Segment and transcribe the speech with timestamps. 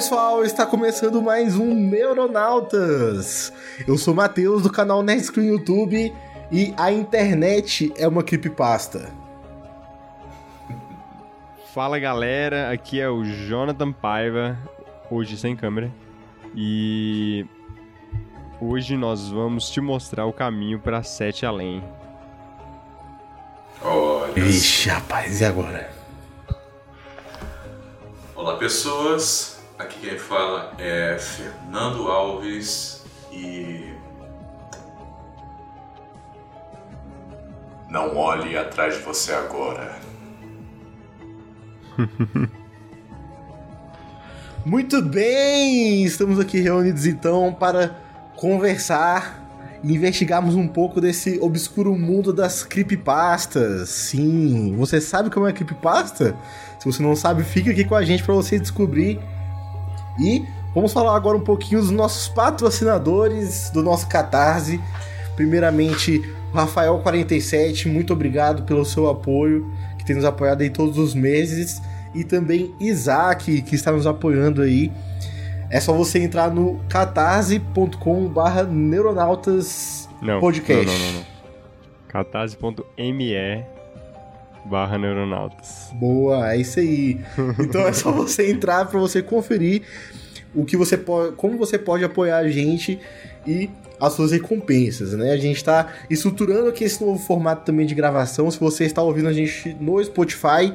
[0.00, 3.52] pessoal, está começando mais um Neuronautas.
[3.86, 6.10] Eu sou Matheus do canal Nerdscreen YouTube
[6.50, 9.12] e a internet é uma creepypasta.
[11.74, 14.58] Fala galera, aqui é o Jonathan Paiva,
[15.10, 15.92] hoje sem câmera,
[16.56, 17.44] e
[18.58, 21.84] hoje nós vamos te mostrar o caminho para Sete Além.
[23.82, 24.40] Olha.
[24.40, 25.90] Ixi, rapaz, e agora?
[28.34, 29.59] Olá pessoas,
[30.00, 33.90] quem fala é Fernando Alves e.
[37.88, 39.98] Não olhe atrás de você agora.
[44.64, 46.04] Muito bem!
[46.04, 47.96] Estamos aqui reunidos então para
[48.36, 49.38] conversar
[49.82, 53.88] e investigarmos um pouco desse obscuro mundo das creepypastas.
[53.90, 56.36] Sim, você sabe como é creepypasta?
[56.78, 59.20] Se você não sabe, fica aqui com a gente para você descobrir
[60.20, 64.80] e vamos falar agora um pouquinho dos nossos patrocinadores do nosso Catarse.
[65.34, 66.22] Primeiramente,
[66.52, 71.80] o Rafael47, muito obrigado pelo seu apoio, que tem nos apoiado aí todos os meses.
[72.14, 74.92] E também Isaac, que está nos apoiando aí.
[75.70, 80.08] É só você entrar no catarse.com/barra neuronautas
[80.40, 80.86] podcast.
[80.86, 81.26] Não, não, não, não.
[82.08, 83.79] catarse.me
[84.64, 85.90] barra neuronautas.
[85.94, 87.20] Boa, é isso aí.
[87.58, 89.82] Então é só você entrar para você conferir
[90.54, 92.98] o que você pode, como você pode apoiar a gente
[93.46, 93.70] e
[94.00, 95.32] as suas recompensas, né?
[95.32, 98.50] A gente está estruturando aqui esse novo formato também de gravação.
[98.50, 100.72] Se você está ouvindo a gente no Spotify,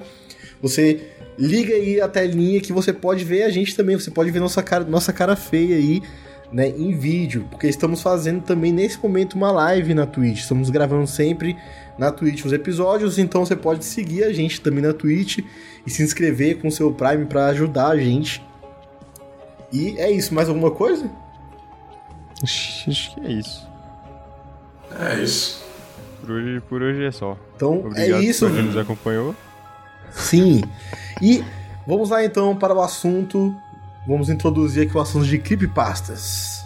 [0.62, 1.01] você
[1.38, 3.97] liga aí a telinha que você pode ver a gente também.
[3.97, 6.01] Você pode ver nossa cara, nossa cara feia aí,
[6.51, 6.69] né?
[6.69, 10.41] Em vídeo, porque estamos fazendo também nesse momento uma live na Twitch.
[10.41, 11.57] Estamos gravando sempre
[11.97, 15.39] na Twitch os episódios, então você pode seguir a gente também na Twitch
[15.85, 18.44] e se inscrever com o seu Prime para ajudar a gente.
[19.72, 21.09] E é isso, mais alguma coisa?
[22.44, 23.67] Acho que é isso.
[25.00, 25.63] É isso.
[26.22, 27.38] Por hoje, por hoje é só.
[27.56, 28.45] Então Obrigado é isso.
[28.47, 29.35] Por quem nos acompanhou.
[30.12, 30.62] Sim.
[31.22, 31.44] E
[31.85, 33.56] vamos lá então para o assunto.
[34.07, 36.64] Vamos introduzir aqui o assunto de creepypastas.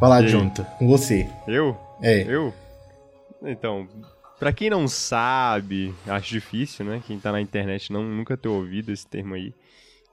[0.00, 1.28] Vai lá, Jonathan, com você.
[1.46, 1.78] Eu?
[2.00, 2.22] É.
[2.22, 2.54] Eu?
[3.42, 3.86] Então,
[4.38, 7.02] pra quem não sabe, acho difícil, né?
[7.06, 9.52] Quem tá na internet não nunca ter ouvido esse termo aí.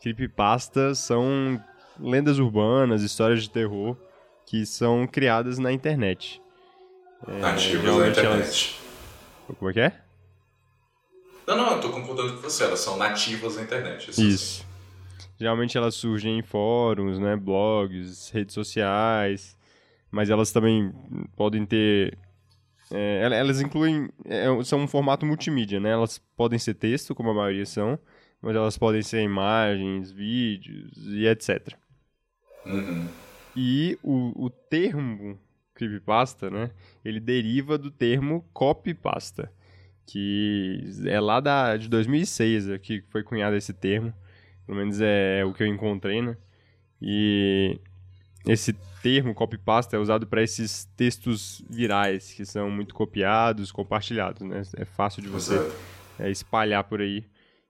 [0.01, 1.57] Creepypastas são
[1.97, 3.95] lendas urbanas, histórias de terror
[4.45, 6.41] que são criadas na internet.
[7.25, 8.25] É, Nativas na internet.
[8.25, 8.75] Elas...
[9.57, 10.01] Como é que é?
[11.47, 14.09] Não, não, eu tô concordando com você, elas são nativas na internet.
[14.09, 14.21] Isso.
[14.21, 14.65] isso.
[15.39, 19.56] Geralmente elas surgem em fóruns, né, blogs, redes sociais,
[20.11, 20.93] mas elas também
[21.35, 22.17] podem ter.
[22.91, 24.09] É, elas incluem.
[24.25, 25.91] É, são um formato multimídia, né?
[25.91, 27.99] Elas podem ser texto, como a maioria são,
[28.41, 31.73] mas elas podem ser imagens, vídeos e etc.
[32.65, 33.07] Uhum.
[33.55, 35.39] E o, o termo
[35.73, 36.71] creepypasta, né?
[37.03, 39.51] Ele deriva do termo copypasta,
[40.05, 44.13] que é lá da, de 2006 é, que foi cunhado esse termo.
[44.65, 46.35] Pelo menos é o que eu encontrei, né?
[47.01, 47.79] E
[48.47, 54.61] esse termo copypasta é usado para esses textos virais que são muito copiados, compartilhados, né?
[54.75, 55.55] É fácil de você
[56.19, 57.25] é, espalhar por aí.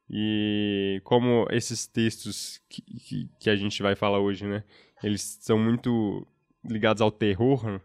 [0.09, 4.63] E como esses textos que, que, que, a gente vai falar hoje, né?
[5.03, 6.25] Eles são muito
[6.63, 7.81] ligados ao terror,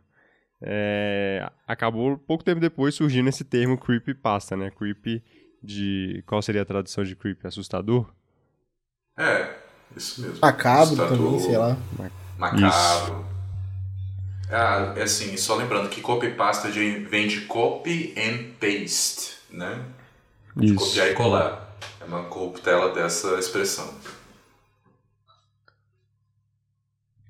[0.62, 4.70] é, acabou pouco tempo depois surgindo esse termo creepypasta, né?
[4.70, 5.22] Creepy
[5.62, 6.22] de...
[6.26, 7.46] Qual seria a tradução de creepy?
[7.46, 8.12] Assustador?
[9.18, 9.56] É,
[9.96, 10.38] isso mesmo.
[10.40, 11.76] Macabro também, sei lá.
[11.98, 12.21] Macabro.
[12.50, 13.24] Isso.
[14.50, 19.82] Ah, é assim, só lembrando que copy pasta vem de copy and paste, né?
[20.54, 20.74] De Isso.
[20.74, 21.76] copiar e colar.
[22.00, 23.94] É uma corruptela dessa expressão.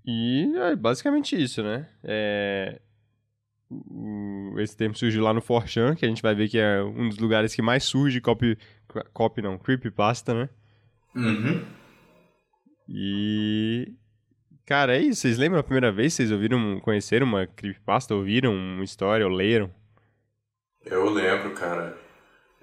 [0.05, 1.88] E é basicamente isso, né?
[2.03, 2.81] É...
[4.58, 7.19] Esse termo surgiu lá no Forchan, que a gente vai ver que é um dos
[7.19, 8.58] lugares que mais surge copy,
[9.12, 10.49] copy não, creepypasta, né?
[11.15, 11.65] Uhum.
[12.88, 13.94] E
[14.64, 15.23] Cara, é isso.
[15.23, 19.32] Vocês lembram a primeira vez que vocês ouviram, conheceram uma creepypasta, ouviram uma história ou
[19.32, 19.70] leram?
[20.85, 21.97] Eu lembro, cara.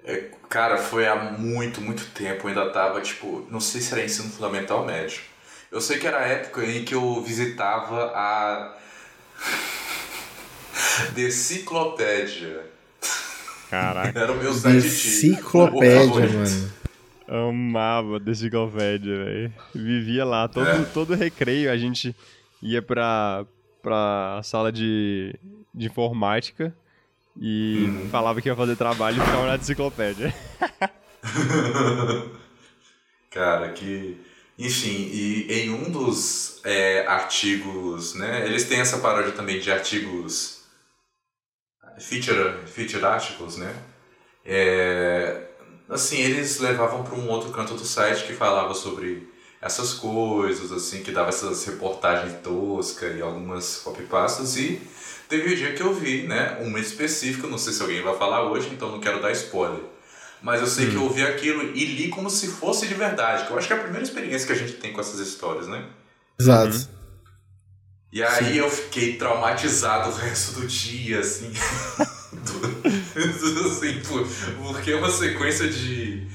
[0.04, 2.44] É, cara, foi há muito, muito tempo.
[2.44, 5.20] Eu ainda tava, tipo, não sei se era ensino fundamental ou médio.
[5.70, 8.76] Eu sei que era a época em que eu visitava a
[11.14, 12.64] Deciclopédia.
[13.68, 14.18] Caraca.
[14.18, 16.79] Era o meu site de Enciclopédia, mano.
[17.30, 19.52] Amava Deciclopédia, velho.
[19.74, 20.48] Vivia lá.
[20.48, 20.84] Todo, É.
[20.86, 22.14] todo recreio a gente
[22.60, 23.46] ia pra,
[23.80, 25.34] pra sala de,
[25.72, 26.74] de informática
[27.40, 30.34] e falava que ia fazer trabalho e ficava na Deciclopédia.
[33.30, 34.20] Cara, que.
[34.58, 38.44] Enfim, e em um dos é, artigos, né?
[38.44, 40.64] Eles têm essa paródia também de artigos
[41.98, 43.74] feature, feature articles, né?
[44.44, 45.49] É,
[45.90, 49.28] assim, eles levavam para um outro canto do site que falava sobre
[49.60, 54.80] essas coisas, assim, que dava essas reportagens toscas e algumas copypastas e
[55.28, 56.58] teve o dia que eu vi, né?
[56.62, 59.82] Uma específica, não sei se alguém vai falar hoje, então não quero dar spoiler.
[60.42, 63.52] Mas eu sei que eu ouvi aquilo e li como se fosse de verdade, que
[63.52, 65.84] eu acho que é a primeira experiência que a gente tem com essas histórias, né?
[66.40, 66.88] Exato.
[68.10, 71.52] E aí eu fiquei traumatizado o resto do dia, assim.
[72.32, 72.79] do-
[73.66, 74.26] assim, por-
[74.72, 76.26] porque é uma sequência de,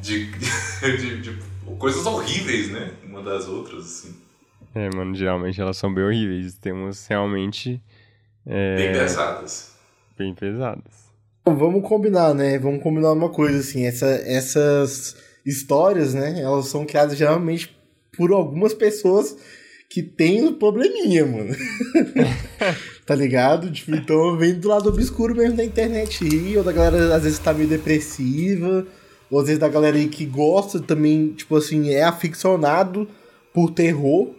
[0.00, 0.26] de,
[0.98, 1.38] de, de
[1.78, 2.92] coisas horríveis, né?
[3.04, 4.16] Uma das outras, assim.
[4.74, 6.54] É, mano, geralmente elas são bem horríveis.
[6.54, 7.80] Temos realmente
[8.46, 9.72] Bem pesadas.
[10.18, 11.10] bem pesadas.
[11.46, 12.58] Vamos combinar, né?
[12.58, 13.84] Vamos combinar uma coisa, assim.
[13.84, 16.40] Essa, essas histórias, né?
[16.40, 17.76] Elas são criadas geralmente
[18.16, 19.36] por algumas pessoas
[19.88, 21.54] que têm um probleminha, mano.
[23.10, 23.68] tá ligado?
[23.72, 27.40] Tipo, então vem do lado obscuro mesmo da internet aí, ou da galera às vezes
[27.40, 28.86] tá meio depressiva,
[29.28, 33.08] ou às vezes da galera aí que gosta também, tipo assim, é aficionado
[33.52, 34.30] por terror,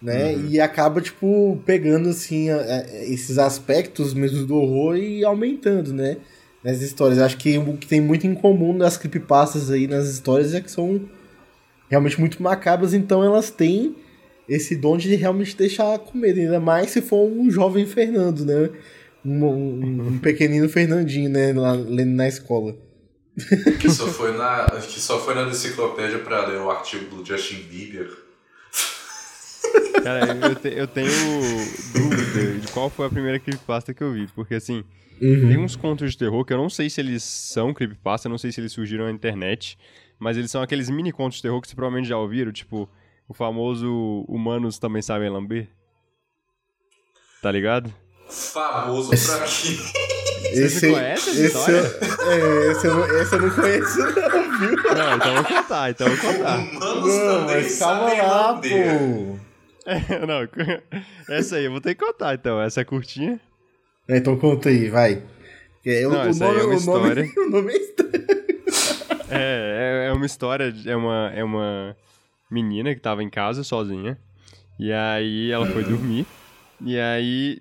[0.00, 0.36] né?
[0.36, 6.18] E acaba, tipo, pegando, assim, a- a- esses aspectos mesmo do horror e aumentando, né?
[6.62, 7.18] Nas histórias.
[7.18, 10.70] Acho que o que tem muito em comum nas creepypastas aí, nas histórias, é que
[10.70, 11.00] são
[11.90, 13.96] realmente muito macabras, então elas têm
[14.48, 18.70] esse dom de realmente deixar com medo, ainda mais se for um jovem Fernando, né?
[19.24, 21.52] Um, um- um pequenino Fernandinho, né?
[21.52, 22.76] Lá, lendo na escola.
[23.80, 27.62] Que só foi na, que só foi na enciclopédia pra ler o artigo do Justin
[27.70, 28.08] Bieber.
[30.02, 31.10] Cara, eu, te- eu tenho
[31.92, 34.84] dúvida de qual foi a primeira creepypasta que eu vi, porque assim,
[35.20, 35.48] Uhum.
[35.48, 38.52] tem uns contos de terror que eu não sei se eles são creepypasta, não sei
[38.52, 39.78] se eles surgiram na internet,
[40.18, 42.88] mas eles são aqueles mini contos de terror que você provavelmente já ouviram, tipo,
[43.28, 45.68] o famoso Humanos Também Sabem Lamber.
[47.42, 47.92] Tá ligado?
[48.28, 49.76] Famoso pra quê?
[50.52, 51.98] Esse, conhece essa esse, história?
[52.30, 54.76] é, esse, eu não, esse eu não conheço, não, viu?
[54.94, 56.58] Não, então eu vou contar, então eu vou contar.
[56.58, 58.98] Humanos Não, também mas calma lá, lamber.
[58.98, 59.38] pô.
[60.26, 60.48] não,
[61.36, 62.60] essa aí eu vou ter que contar, então.
[62.60, 63.40] Essa é curtinha.
[64.08, 65.22] É, Então conta aí, vai.
[65.84, 67.32] É, o- Não, o, essa aí nome, é uma o, nome, história.
[67.36, 68.26] o nome é estranho.
[69.30, 71.96] É, é, é uma história, é uma, é uma
[72.50, 74.18] menina que tava em casa sozinha.
[74.78, 76.26] E aí ela foi dormir.
[76.84, 77.60] E aí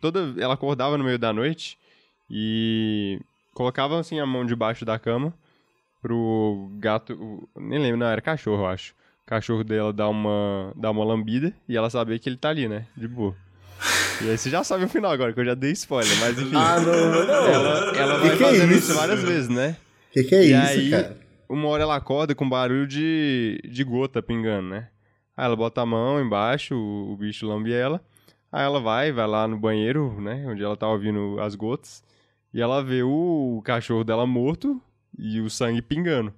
[0.00, 1.76] toda, ela acordava no meio da noite
[2.30, 3.20] e
[3.52, 5.34] colocava assim a mão debaixo da cama
[6.00, 7.48] pro gato.
[7.56, 8.92] Nem lembro, não, era cachorro, eu acho.
[9.22, 12.68] O cachorro dela dar uma, dar uma lambida e ela sabia que ele tá ali,
[12.68, 12.86] né?
[12.96, 13.34] De boa.
[14.22, 16.54] E aí você já sabe o final agora, que eu já dei spoiler, mas enfim.
[16.56, 17.46] Ah, não, não.
[17.46, 18.90] Ela, ela Que vai que é fazendo isso?
[18.90, 19.76] isso várias vezes, né?
[20.12, 21.23] Que que é E isso, aí- cara?
[21.48, 24.88] Uma hora ela acorda com barulho de, de gota pingando, né?
[25.36, 28.00] Aí ela bota a mão embaixo, o, o bicho lambe ela.
[28.50, 30.44] Aí ela vai, vai lá no banheiro, né?
[30.46, 32.04] Onde ela tá ouvindo as gotas.
[32.52, 34.80] E ela vê o, cachorro dela morto
[35.18, 36.32] e o sangue pingando.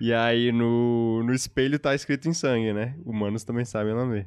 [0.00, 2.94] E aí no, no espelho tá escrito em sangue, né?
[3.04, 4.26] Humanos também sabem lamber.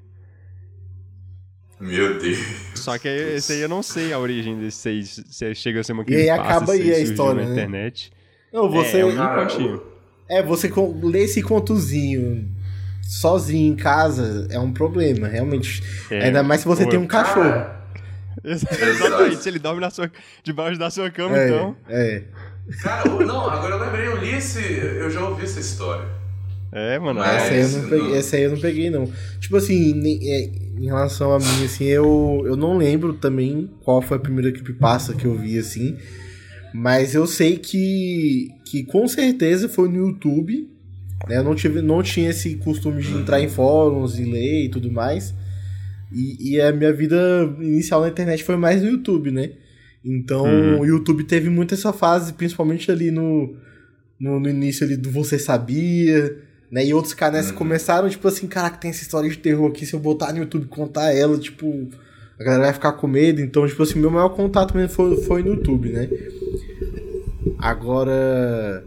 [1.79, 2.37] Meu Deus.
[2.75, 5.83] Só que aí, esse aí eu não sei a origem desse aí, se chega a
[5.83, 7.53] ser uma E aí creepypasta, acaba aí a história, na né?
[7.53, 8.11] internet.
[8.51, 8.97] Não, você.
[8.97, 9.45] é, é É, um Cara,
[10.41, 10.47] continho.
[10.47, 10.71] você
[11.07, 12.47] lê esse contozinho
[13.01, 15.83] sozinho em casa é um problema, realmente.
[16.09, 16.25] É.
[16.25, 17.65] Ainda mais se você Pô, tem um cachorro.
[18.43, 20.09] Exatamente, se ele dorme na sua,
[20.43, 21.75] debaixo da sua cama, É, então.
[21.89, 22.23] é.
[22.81, 24.59] cara, não, agora eu lembrei, eu li esse.
[24.61, 26.05] Eu já ouvi essa história.
[26.71, 27.19] É, mano.
[27.19, 29.11] Mas- Essa aí, eu não peguei, essa aí eu não peguei, não.
[29.41, 29.91] Tipo assim,
[30.23, 30.45] é,
[30.79, 35.13] em relação a mim, assim, eu, eu não lembro também qual foi a primeira creepypasta
[35.13, 35.97] que eu vi, assim.
[36.73, 40.69] Mas eu sei que, que com certeza foi no YouTube.
[41.27, 41.37] Né?
[41.37, 44.91] Eu não, tive, não tinha esse costume de entrar em fóruns e ler e tudo
[44.91, 45.33] mais.
[46.11, 47.17] E, e a minha vida
[47.59, 49.51] inicial na internet foi mais no YouTube, né?
[50.03, 50.79] Então Uhum.
[50.79, 53.55] o YouTube teve muito essa fase, principalmente ali no,
[54.19, 56.37] no, no início ali do Você Sabia,
[56.71, 56.85] né?
[56.85, 57.55] E outros canais Uhum.
[57.57, 60.65] começaram, tipo assim, caraca, tem essa história de terror aqui, se eu botar no YouTube
[60.67, 61.87] contar ela, tipo,
[62.41, 63.39] a galera vai ficar com medo.
[63.39, 66.09] Então, tipo assim, meu maior contato mesmo foi, foi no YouTube, né?
[67.59, 68.83] Agora,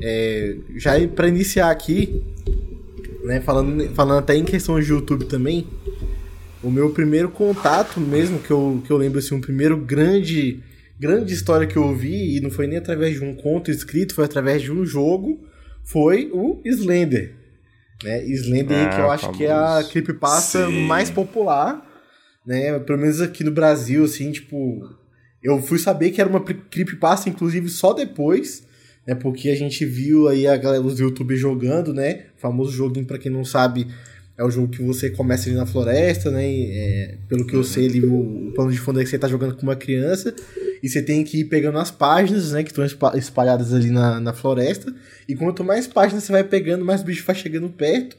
[0.00, 2.22] é, já para iniciar aqui,
[3.24, 5.66] né, falando, falando até em questão de YouTube também,
[6.62, 10.60] o meu primeiro contato mesmo, que eu, que eu lembro assim, um primeiro grande,
[10.98, 14.24] grande história que eu ouvi, e não foi nem através de um conto escrito, foi
[14.24, 15.38] através de um jogo,
[15.84, 17.34] foi o Slender.
[18.02, 18.24] Né?
[18.26, 19.90] Slender, Ah, que eu acho que é a famoso.
[19.90, 20.86] creepypasta Sim.
[20.86, 21.85] mais popular,
[22.46, 22.78] né?
[22.78, 24.80] Pelo menos aqui no Brasil, assim, tipo...
[25.42, 28.64] Eu fui saber que era uma cre- creepypasta, inclusive, só depois,
[29.06, 29.14] né?
[29.14, 32.24] Porque a gente viu aí a galera, os youtubers jogando, né?
[32.36, 33.86] O famoso joguinho, pra quem não sabe,
[34.36, 36.50] é o jogo que você começa ali na floresta, né?
[36.50, 39.18] e, é, pelo que eu sei ali, o, o plano de fundo é que você
[39.18, 40.34] tá jogando com uma criança
[40.82, 42.62] e você tem que ir pegando as páginas, né?
[42.64, 44.92] Que estão espa- espalhadas ali na, na floresta.
[45.28, 48.16] E quanto mais páginas você vai pegando, mais bicho vai chegando perto.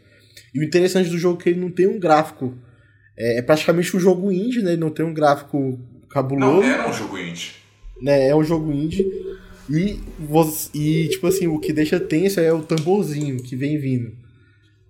[0.54, 2.56] E o interessante do jogo é que ele não tem um gráfico.
[3.18, 4.72] É, é praticamente um jogo indie, né?
[4.74, 7.52] Ele não tem um gráfico Não, cabuloso era um jogo indie.
[8.02, 8.28] né?
[8.30, 9.06] É um jogo indie.
[9.70, 14.12] E, você, e, tipo assim, o que deixa tenso é o tamborzinho que vem vindo.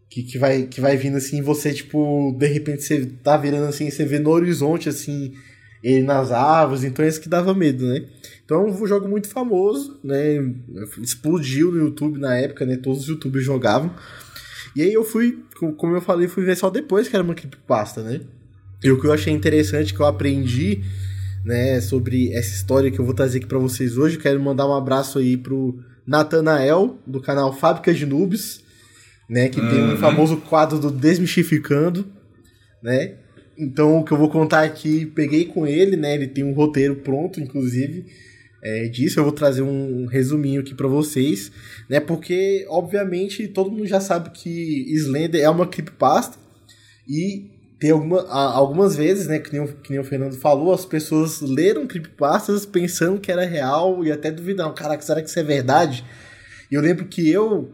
[0.09, 3.89] Que, que, vai, que vai vindo assim, você, tipo, de repente você tá virando assim,
[3.89, 5.33] você vê no horizonte, assim,
[5.83, 8.05] ele nas árvores, então é isso que dava medo, né?
[8.45, 10.37] Então é um jogo muito famoso, né?
[11.01, 12.77] Explodiu no YouTube na época, né?
[12.77, 13.93] Todos os youtubers jogavam.
[14.77, 17.33] E aí eu fui, co- como eu falei, fui ver só depois que era uma
[17.33, 18.21] creepypasta, né?
[18.83, 20.83] E o que eu achei interessante, que eu aprendi,
[21.43, 24.73] né, sobre essa história que eu vou trazer aqui pra vocês hoje, quero mandar um
[24.75, 28.61] abraço aí pro Natanael, do canal Fábrica de Noobs,
[29.29, 29.97] né, que tem um Uhum.
[29.97, 32.05] famoso quadro do Desmistificando,
[32.83, 33.15] né?
[33.57, 36.13] Então, o que eu vou contar aqui, peguei com ele, né?
[36.13, 38.05] Ele tem um roteiro pronto, inclusive,
[38.61, 39.19] é, disso.
[39.19, 41.51] Eu vou trazer um, um resuminho aqui pra vocês,
[41.89, 41.99] né?
[41.99, 46.37] Porque, obviamente, todo mundo já sabe que Slender é uma creepypasta
[47.07, 50.85] e tem alguma, algumas vezes, né, que nem, o, que nem o Fernando falou, as
[50.85, 55.43] pessoas leram creepypastas pensando que era real e até duvidaram, caraca, será que isso é
[55.43, 56.03] verdade?
[56.71, 57.71] E eu lembro que eu,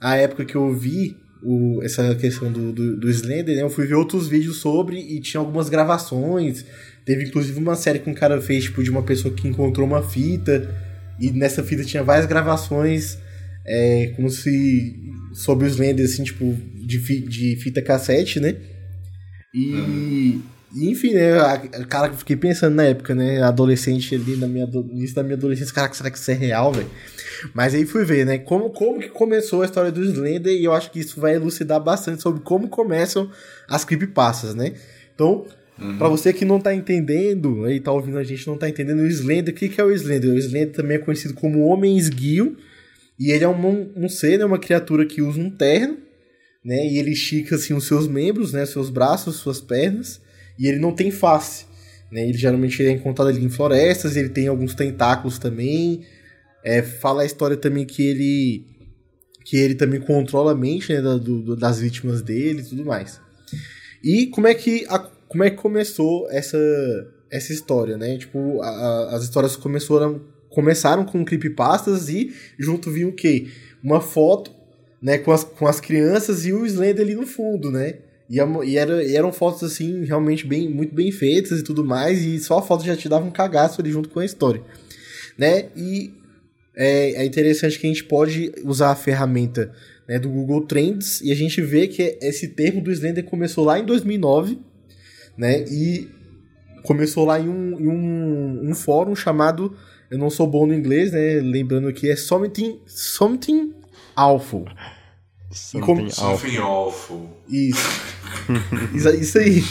[0.00, 3.86] a época que eu vi o, essa questão do, do, do Slender, né, eu fui
[3.86, 6.64] ver outros vídeos sobre e tinha algumas gravações,
[7.04, 10.02] teve inclusive uma série que um cara fez, tipo, de uma pessoa que encontrou uma
[10.02, 10.74] fita
[11.20, 13.18] e nessa fita tinha várias gravações
[13.66, 14.96] é, como se
[15.32, 18.56] sobre o Slender, assim, tipo, de, de fita cassete, né?
[19.54, 21.38] E, enfim, né?
[21.38, 23.42] A, a- cara, eu fiquei pensando na época, né?
[23.42, 26.72] Adolescente ali, na minha, no início da minha adolescência, cara, será que isso é real,
[26.72, 26.88] velho?
[27.54, 28.38] Mas aí fui ver, né?
[28.38, 31.80] Como, como que começou a história do Slender e eu acho que isso vai elucidar
[31.80, 33.30] bastante sobre como começam
[33.68, 34.72] as creepypastas, né?
[35.14, 35.44] Então,
[35.98, 39.06] pra você que não tá entendendo, aí tá ouvindo a gente não tá entendendo o
[39.06, 40.30] Slender, o que, que é o Slender?
[40.30, 42.56] O Slender também é conhecido como Homem Esguio
[43.18, 44.44] e ele é um, um ser, né?
[44.44, 45.98] Uma criatura que usa um terno
[46.64, 46.86] né?
[46.86, 48.64] E ele estica assim os seus membros, né?
[48.66, 50.20] Seus braços, suas pernas,
[50.58, 51.64] e ele não tem face,
[52.10, 52.22] né?
[52.28, 56.02] Ele geralmente é encontrado ali em florestas, ele tem alguns tentáculos também.
[56.64, 58.64] É, fala a história também que ele
[59.44, 63.20] que ele também controla a mente né, da- do- das vítimas dele e tudo mais.
[64.04, 66.58] E como é que a- como é que começou essa
[67.30, 68.18] essa história, né?
[68.18, 70.20] Tipo, a- a- as histórias começaram
[70.50, 73.46] começaram com creepypastas e junto vinha o quê?
[73.82, 74.50] Uma foto
[75.00, 77.94] né, com as, com as crianças e o Slender ali no fundo, né?
[78.28, 81.82] E, a e, era, e eram fotos, assim, realmente bem, muito bem feitas e tudo
[81.82, 84.62] mais, e só a foto já te dava um cagaço ali junto com a história,
[85.38, 85.70] né?
[85.74, 86.12] E
[86.76, 89.72] é, é interessante que a gente pode usar a ferramenta
[90.06, 93.78] né, do Google Trends e a gente vê que esse termo do Slender começou lá
[93.78, 94.58] em 2009,
[95.42, 95.64] né?
[95.68, 96.08] E
[96.84, 99.76] começou lá em um, em um, um fórum chamado,
[100.10, 101.40] eu não sou bom no inglês, né?
[101.42, 103.74] Lembrando que é Something, something
[104.14, 104.66] Awful.
[105.80, 106.38] como- Something awful.
[106.38, 107.28] Something awful.
[107.48, 108.12] Isso.
[109.20, 109.62] Isso aí.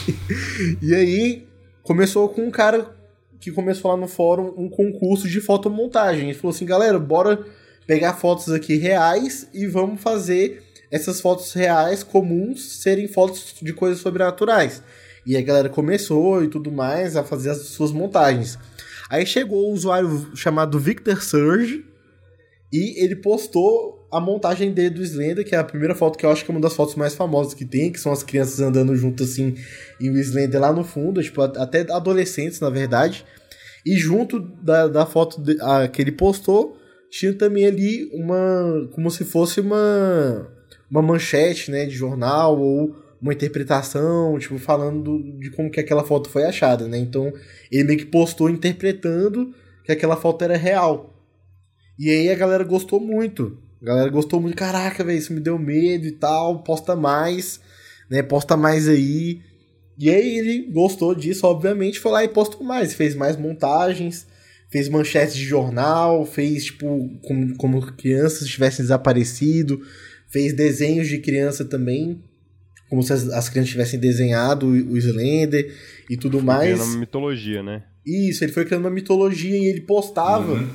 [0.81, 1.47] E aí,
[1.83, 2.95] começou com um cara
[3.39, 6.29] que começou lá no fórum um concurso de fotomontagem.
[6.29, 7.43] Ele falou assim, galera, bora
[7.87, 13.99] pegar fotos aqui reais e vamos fazer essas fotos reais comuns serem fotos de coisas
[14.01, 14.83] sobrenaturais.
[15.25, 18.57] E a galera começou e tudo mais a fazer as suas montagens.
[19.09, 21.85] Aí chegou um usuário chamado Victor Surge
[22.71, 26.31] e ele postou a montagem dele do Slender, que é a primeira foto que eu
[26.31, 28.95] acho que é uma das fotos mais famosas que tem, que são as crianças andando
[28.95, 29.55] junto assim,
[29.99, 33.25] e o Slender lá no fundo, tipo, até adolescentes, na verdade.
[33.85, 36.77] E junto da, da foto de- a, que ele postou,
[37.09, 38.87] tinha também ali uma.
[38.93, 40.47] como se fosse uma.
[40.89, 46.03] uma manchete, né, de jornal, ou uma interpretação, tipo, falando do- de como que aquela
[46.03, 46.97] foto foi achada, né?
[46.97, 47.31] Então,
[47.71, 49.53] ele meio que postou interpretando
[49.85, 51.13] que aquela foto era real.
[51.99, 54.55] E aí a galera gostou muito, A galera gostou muito.
[54.55, 56.61] Caraca, velho, isso me deu medo e tal.
[56.63, 57.59] Posta mais,
[58.11, 58.21] né?
[58.21, 59.41] Posta mais aí.
[59.97, 62.93] E aí ele gostou disso, obviamente, foi lá e postou mais.
[62.93, 64.27] Fez mais montagens,
[64.69, 69.81] fez manchetes de jornal, fez, tipo, como, como crianças tivessem desaparecido.
[70.29, 72.23] Fez desenhos de criança também,
[72.91, 75.73] como se as, as crianças tivessem desenhado o, o Slender
[76.09, 76.73] e tudo mais.
[76.73, 77.83] criando uma mitologia, né?
[78.05, 80.67] Isso, ele foi criando uma mitologia e ele postava Uhum.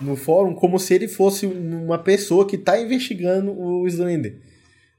[0.00, 4.36] no fórum como se ele fosse uma pessoa que tá investigando o Slender.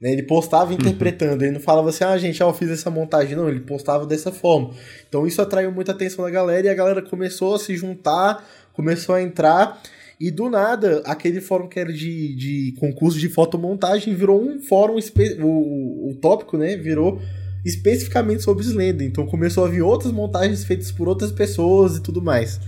[0.01, 3.38] Né, Ele postava interpretando, ele não falava assim, ah, gente, ah, eu fiz essa montagem.
[3.38, 4.72] Não, ele postava dessa forma.
[5.08, 9.15] Então isso atraiu muita atenção da galera e a galera começou a se juntar, começou
[9.15, 9.82] a entrar.
[10.19, 14.98] E do nada, aquele fórum que era de, de concurso de fotomontagem virou um fórum,
[15.41, 17.22] o, o tópico, né, virou
[17.65, 19.07] especificamente sobre Slender.
[19.07, 22.60] Então começou a vir outras montagens feitas por outras pessoas e tudo mais.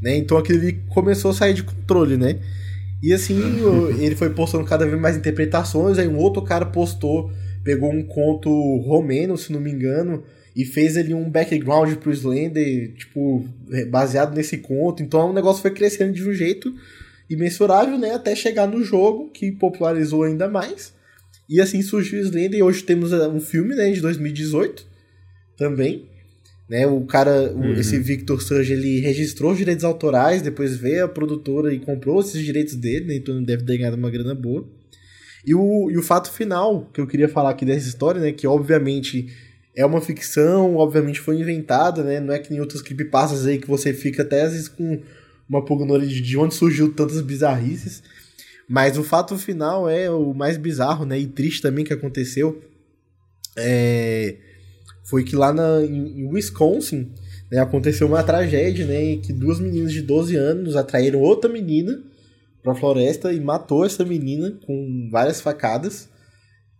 [0.00, 0.16] Né?
[0.16, 2.38] Então aquilo ali começou a sair de controle, né?
[3.02, 3.40] E assim,
[3.98, 7.32] ele foi postando cada vez mais interpretações, aí um outro cara postou,
[7.64, 8.50] pegou um conto
[8.86, 10.22] romeno, se não me engano,
[10.58, 13.48] e fez ali um background pro Slender, tipo,
[13.90, 15.02] baseado nesse conto.
[15.04, 16.74] Então o negócio foi crescendo de um jeito
[17.30, 18.12] imensurável, né?
[18.14, 20.92] Até chegar no jogo, que popularizou ainda mais.
[21.48, 24.84] E assim surgiu o Slender, e hoje temos eh, um filme, né, de 2018,
[25.56, 26.08] também.
[26.68, 31.08] Né, o cara, o- esse Victor Surge, ele registrou os direitos autorais, depois veio a
[31.08, 34.68] produtora e comprou esses direitos dele, né, então ele deve ter ganhado uma grana boa.
[35.46, 38.46] E o, e o fato final que eu queria falar aqui dessa história, né, que
[38.46, 39.28] obviamente
[39.78, 43.68] é uma ficção, obviamente foi inventada, né, não é que nem outras creepypastas aí que
[43.68, 45.00] você fica até às vezes com
[45.48, 48.02] uma pulga de de onde surgiu tantas bizarrices.
[48.68, 52.60] Mas o fato final é o mais bizarro, né, e triste também que aconteceu.
[53.56, 54.36] É,
[55.04, 57.12] foi que lá na, em, Wisconsin
[57.48, 62.02] né, aconteceu uma tragédia, né, que duas meninas de 12 anos atraíram outra menina
[62.64, 66.08] pra floresta e matou essa menina com várias facadas.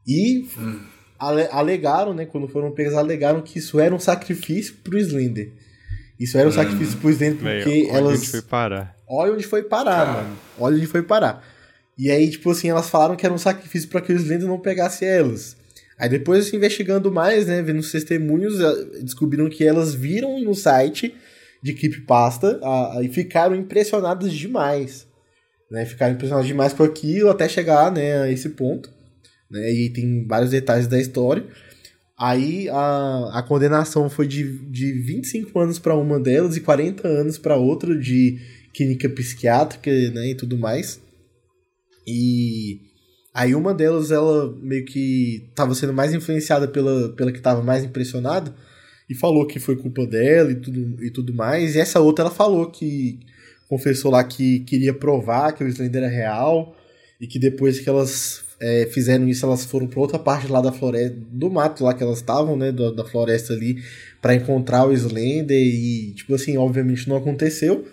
[0.05, 0.49] E
[1.19, 5.53] ale- alegaram, né, quando foram pegas, alegaram que isso era um sacrifício pro Slender.
[6.19, 8.97] Isso era um sacrifício pro Slender porque olha elas onde foi parar.
[9.09, 10.13] Olha onde foi parar, Cara.
[10.23, 10.37] mano.
[10.59, 11.45] Olha onde foi parar.
[11.97, 14.59] E aí, tipo assim, elas falaram que era um sacrifício para que o Slender não
[14.61, 15.57] pegasse elas.
[15.99, 20.55] Aí depois, assim, investigando mais, né, vendo os testemunhos, eh, descobriram que elas viram no
[20.55, 21.13] site
[21.61, 25.07] de Creepypasta a- a- e ficaram impressionadas demais.
[25.71, 28.91] Né, ficaram impressionadas demais com aquilo até chegar, né, a esse ponto.
[29.51, 31.45] Né, e tem vários detalhes da história.
[32.19, 37.39] Aí a, a condenação foi de, de 25 anos para uma delas e 40 anos
[37.39, 38.39] para outra de
[38.75, 41.01] clínica psiquiátrica, né, e tudo mais.
[42.07, 42.81] E
[43.33, 47.85] aí uma delas ela meio que estava sendo mais influenciada pela, pela que estava mais
[47.85, 48.55] impressionada
[49.09, 51.75] e falou que foi culpa dela e tudo, e tudo mais.
[51.75, 53.21] E essa outra ela falou que
[53.69, 56.75] confessou lá que queria provar que o Slender era real
[57.21, 60.73] e que depois que elas é, fizeram isso, elas foram para outra parte lá da
[60.73, 63.83] floresta, do mato lá que elas estavam, né, da, da floresta ali,
[64.21, 67.85] para encontrar o Slender e, tipo assim, obviamente não aconteceu,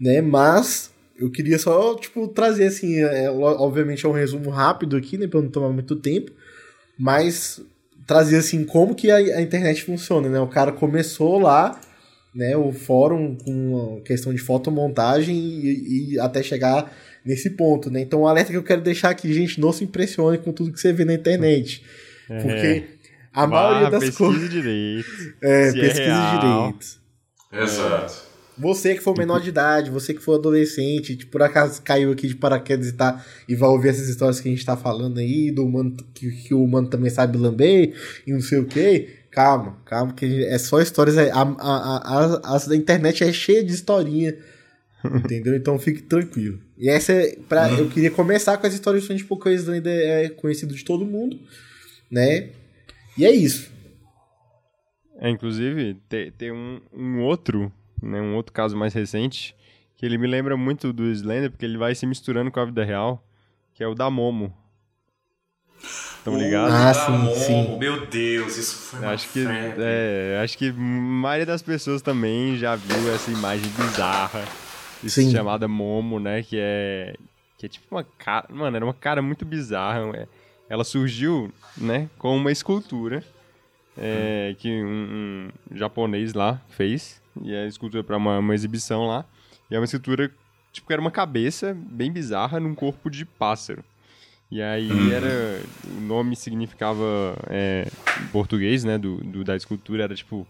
[0.00, 4.96] né, mas eu queria só, tipo, trazer, assim, é, lo- obviamente é um resumo rápido
[4.96, 6.32] aqui, né, pra não tomar muito tempo,
[6.98, 7.60] mas
[8.06, 11.80] trazer, assim, como que a, a internet funciona, né, o cara começou lá,
[12.34, 16.92] né, o fórum com questão de fotomontagem e, e até chegar
[17.24, 18.00] nesse ponto, né?
[18.00, 20.80] Então, o alerta que eu quero deixar aqui, gente, não se impressione com tudo que
[20.80, 21.82] você vê na internet.
[22.26, 22.84] Porque
[23.32, 24.50] a maioria das coisas.
[24.50, 25.08] direito.
[25.42, 26.68] É, se é pesquisa real.
[26.72, 26.86] direito.
[27.52, 28.32] Exato.
[28.58, 32.28] Você que for menor de idade, você que for adolescente, que por acaso caiu aqui
[32.28, 35.50] de paraquedas e, tá, e vai ouvir essas histórias que a gente tá falando aí,
[35.50, 37.94] do humano que, que o humano também sabe lamber
[38.26, 41.16] e não sei o que, calma, calma, que é só histórias.
[41.16, 44.36] A, a, a, a, a internet é cheia de historinha,
[45.04, 45.54] entendeu?
[45.56, 46.58] Então fique tranquilo.
[46.78, 50.28] E essa é pra, eu queria começar com as histórias de porque o Slender é
[50.28, 51.38] conhecido de todo mundo,
[52.10, 52.50] né?
[53.16, 53.70] E é isso.
[55.18, 59.54] É, inclusive, tem, tem um, um outro, né, um outro caso mais recente,
[59.96, 62.84] que ele me lembra muito do Slender, porque ele vai se misturando com a vida
[62.84, 63.24] real,
[63.72, 64.52] que é o da Momo.
[66.24, 66.74] Tão ligados?
[66.74, 67.78] Ah, sim, Momo, sim.
[67.78, 69.74] Meu Deus, isso foi uma Acho que, febre.
[69.84, 74.44] é, acho que a maioria das pessoas também já viu essa imagem bizarra,
[75.08, 75.30] Sim.
[75.30, 77.14] chamada Momo, né, que é,
[77.58, 80.26] que é tipo uma cara, mano, era uma cara muito bizarra, é.
[80.68, 83.22] ela surgiu, né, com uma escultura,
[83.96, 89.24] é, que um, um japonês lá fez, e é escultura para uma, uma exibição lá,
[89.70, 90.30] e é uma escultura,
[90.72, 93.82] tipo, que era uma cabeça bem bizarra num corpo de pássaro.
[94.50, 95.62] E aí era.
[95.96, 97.34] O nome significava.
[97.48, 97.86] é,
[98.22, 98.98] em português, né?
[98.98, 100.46] Do, do- da escultura era tipo.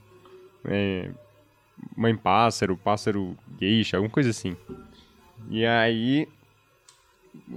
[0.65, 1.09] É,
[1.97, 4.57] mãe pássaro, pássaro geisha, alguma coisa assim.
[5.51, 6.29] E aí.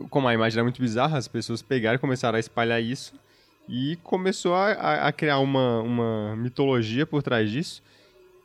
[0.10, 3.14] como a imagem era muito bizarra, as pessoas pegaram e começaram a espalhar isso.
[3.68, 7.82] E começou a, a, criar uma, uma mitologia por trás disso.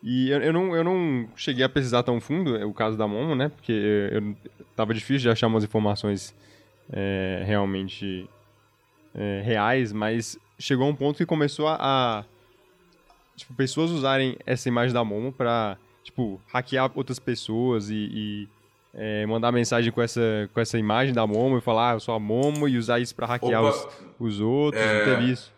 [0.03, 3.07] E eu, eu, não, eu não cheguei a pesquisar tão fundo é o caso da
[3.07, 3.51] Momo, né?
[3.51, 3.73] Porque
[4.12, 4.35] eu,
[4.75, 6.35] tava difícil de achar umas informações
[6.90, 8.27] é, realmente
[9.14, 12.25] é, reais, mas chegou um ponto que começou a, a,
[13.40, 18.48] tipo, pessoas usarem essa imagem da Momo pra, tipo, hackear outras pessoas e, e
[18.94, 22.14] é, mandar mensagem com essa, com essa imagem da Momo e falar, ah, eu sou
[22.14, 24.98] a Momo e usar isso pra hackear os, os, outros, é...
[24.98, 25.53] não teve isso.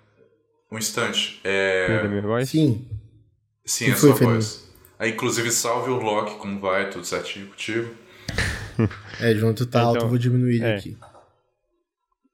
[0.71, 1.41] Um instante.
[1.45, 2.07] É...
[2.09, 2.49] minha voz?
[2.49, 2.89] Sim.
[3.65, 4.73] Sim, que é sua voz.
[4.99, 7.95] Aí, inclusive, salve o Loki, como vai, tudo certinho contigo.
[9.21, 10.77] É, junto tá então, alto, vou diminuir é.
[10.77, 10.97] aqui.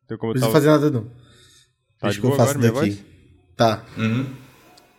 [0.04, 0.52] Então, como não precisa tava...
[0.52, 1.04] fazer nada, não.
[1.98, 3.04] Tá Deixa que eu faço daqui.
[3.56, 3.84] Tá.
[3.96, 4.32] Uhum.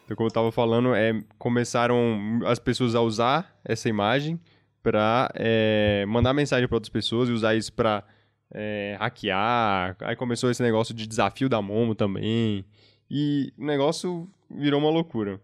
[0.10, 4.40] Então, como eu tava falando, é, começaram as pessoas a usar essa imagem
[4.82, 8.04] pra é, mandar mensagem para outras pessoas e usar isso pra
[8.52, 9.96] é, hackear.
[10.00, 12.66] Aí começou esse negócio de desafio da Momo também.
[13.08, 15.40] E o negócio virou uma loucura.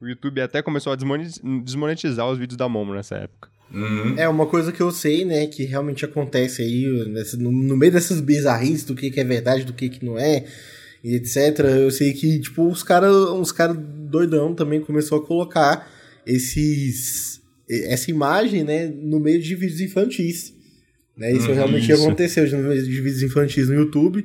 [0.00, 3.50] O YouTube até começou a desmonetizar os vídeos da Momo nessa época.
[3.70, 4.14] Uhum.
[4.16, 6.86] É uma coisa que eu sei, né, que realmente acontece aí
[7.36, 10.46] no, no meio dessas bizarrices do que, que é verdade, do que, que não é,
[11.02, 11.60] e etc.
[11.80, 15.90] Eu sei que, tipo, os caras uns cara doidão também começou a colocar
[16.26, 20.52] esses essa imagem, né, no meio de vídeos infantis.
[21.16, 21.32] Né?
[21.32, 22.02] Isso uhum, realmente isso.
[22.02, 24.24] aconteceu no meio de vídeos infantis no YouTube.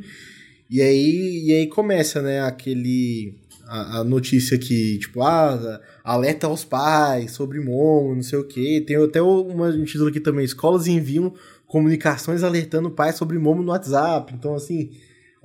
[0.70, 3.36] E aí, e aí começa, né, aquele
[3.68, 8.84] a, a, notícia que, tipo, ah, alerta aos pais sobre Momo, não sei o quê.
[8.86, 11.34] Tem até uma, um título aqui também, escolas enviam
[11.68, 14.34] comunicações alertando pais sobre Momo no WhatsApp.
[14.34, 14.92] Então, assim,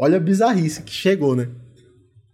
[0.00, 1.48] olha a bizarrice que chegou, né?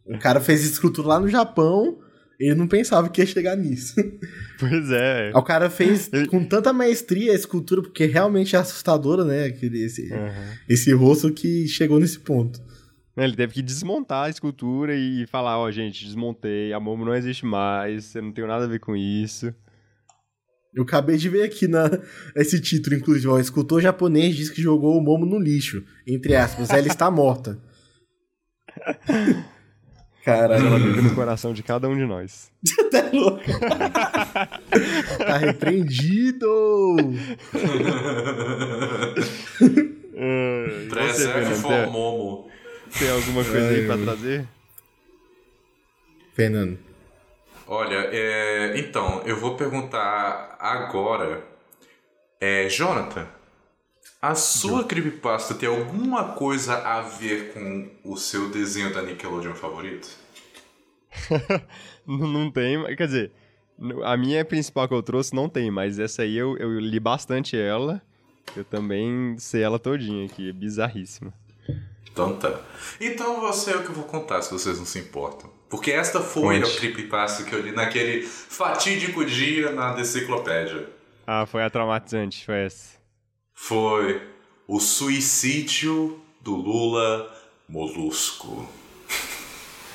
[0.07, 1.99] O cara fez escultura lá no Japão,
[2.39, 3.95] ele não pensava que ia chegar nisso.
[4.59, 5.33] Pois é.
[5.35, 9.45] O cara fez com tanta maestria a escultura, porque realmente é assustadora, né?
[9.45, 10.55] Aquele, esse, uhum.
[10.67, 12.59] esse rosto que chegou nesse ponto.
[13.15, 17.05] Né, ele teve que desmontar a escultura e falar, ó, oh, gente, desmontei, a Momo
[17.05, 19.55] não existe mais, eu não tenho nada a ver com isso.
[20.77, 21.91] Eu acabei de ver aqui na,
[22.37, 26.37] esse título, inclusive, ó, o escultor japonês diz que jogou o Momo no lixo, entre
[26.37, 27.59] aspas, ela está morta.
[30.23, 30.67] Caralho.
[30.67, 32.51] Ela vive no coração de cada um de nós.
[32.91, 33.45] tá louco.
[35.19, 36.97] tá repreendido!
[40.91, 42.51] Preserve for Momo.
[42.99, 44.49] Tem alguma coisa aí pra trazer?
[46.35, 46.86] Fernando.
[47.67, 51.45] Olha, é, então, eu vou perguntar agora.
[52.41, 53.27] É, Jonathan,
[54.21, 60.09] a sua creepypasta tem alguma coisa a ver com o seu desenho da Nickelodeon favorito?
[62.07, 63.33] não, não tem, quer dizer,
[64.05, 67.59] a minha principal que eu trouxe não tem, mas essa aí eu, eu li bastante
[67.59, 68.01] ela.
[68.55, 71.33] Eu também sei ela todinha aqui, é bizarríssima.
[72.11, 72.61] Então tá.
[73.01, 75.51] Então você é o que eu vou contar, se vocês não se importam.
[75.69, 76.77] Porque esta foi Conte.
[76.77, 80.89] a creepypasta que eu li naquele fatídico dia na Deciclopédia.
[81.27, 82.97] Ah, foi a traumatizante, foi essa.
[83.53, 84.23] Foi
[84.69, 87.35] o suicídio do Lula
[87.69, 88.69] Molusco.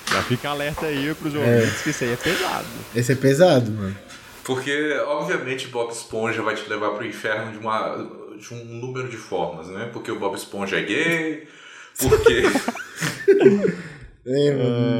[0.07, 1.83] Já fica alerta aí pros ouvintes é.
[1.83, 2.67] que isso aí é pesado.
[2.93, 3.97] Esse é pesado, mano.
[4.43, 7.95] Porque, obviamente, Bob Esponja vai te levar pro inferno de, uma,
[8.37, 9.89] de um número de formas, né?
[9.93, 11.47] Porque o Bob Esponja é gay,
[11.97, 12.43] porque.
[14.25, 14.51] É,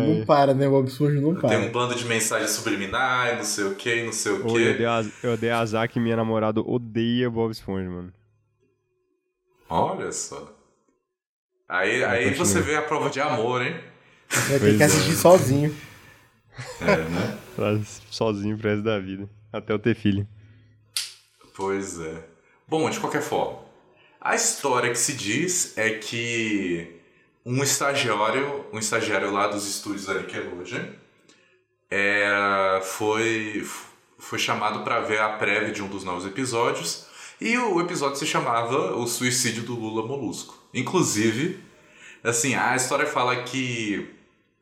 [0.08, 0.68] não para, né?
[0.68, 1.50] O absurdo não para.
[1.50, 4.62] Tem um bando de mensagens subliminares, não sei o que, não sei o que.
[4.62, 8.14] Eu, dei eu dei azar que minha namorada odeia Bob Esponja, mano.
[9.70, 10.58] Olha só.
[11.70, 13.80] Aí, aí você vê a prova de amor, hein?
[14.50, 15.16] Vai ter que assistir é.
[15.16, 15.76] sozinho.
[16.82, 17.86] É, né?
[18.10, 19.30] sozinho pro resto da vida.
[19.54, 20.28] Até eu ter filho.
[21.56, 22.26] Pois é.
[22.68, 23.60] Bom, de qualquer forma.
[24.20, 27.01] A história que se diz é que
[27.46, 30.86] um estagiário, um estagiário lá dos estúdios da Nickelodeon,
[31.90, 33.68] é, foi,
[34.18, 37.06] foi chamado para ver a prévia de um dos novos episódios
[37.40, 40.58] e o episódio se chamava O Suicídio do Lula Molusco.
[40.74, 41.60] Inclusive,
[42.24, 44.10] assim, a história fala que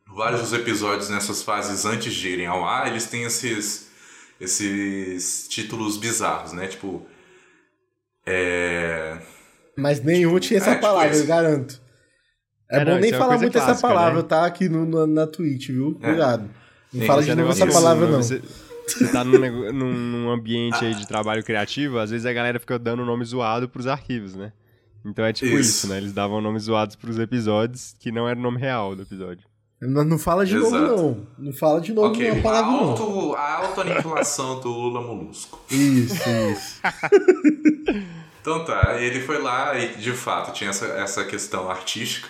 [0.07, 3.91] vários dos episódios nessas fases antes de irem ao ar, eles têm esses,
[4.39, 6.67] esses títulos bizarros, né?
[6.67, 7.05] Tipo.
[8.25, 9.19] É
[9.79, 11.81] mas nenhum tipo, tinha essa é, tipo palavra, eu garanto.
[12.71, 14.27] É, é bom não, nem é falar muito clássica, essa palavra, né?
[14.27, 14.45] tá?
[14.45, 15.97] Aqui no, no, na Twitch, viu?
[16.01, 16.07] É.
[16.07, 16.49] Cuidado.
[16.93, 18.21] Não fala de novo essa palavra, não.
[18.21, 18.41] Você,
[18.87, 23.05] você tá num, num ambiente aí de trabalho criativo, às vezes a galera fica dando
[23.05, 24.51] nome zoado pros arquivos, né?
[25.05, 25.97] Então é tipo isso, isso né?
[25.97, 29.47] Eles davam nomes zoados pros episódios que não era o nome real do episódio.
[29.81, 30.71] Não, não fala de Exato.
[30.71, 31.45] novo, não.
[31.45, 32.41] Não fala de novo okay.
[32.41, 33.33] palavra, a auto, não.
[33.33, 35.59] A auto-aniquilação do Lula Molusco.
[35.71, 36.81] Isso, isso.
[38.41, 42.27] Então tá, ele foi lá e de fato tinha essa, essa questão artística.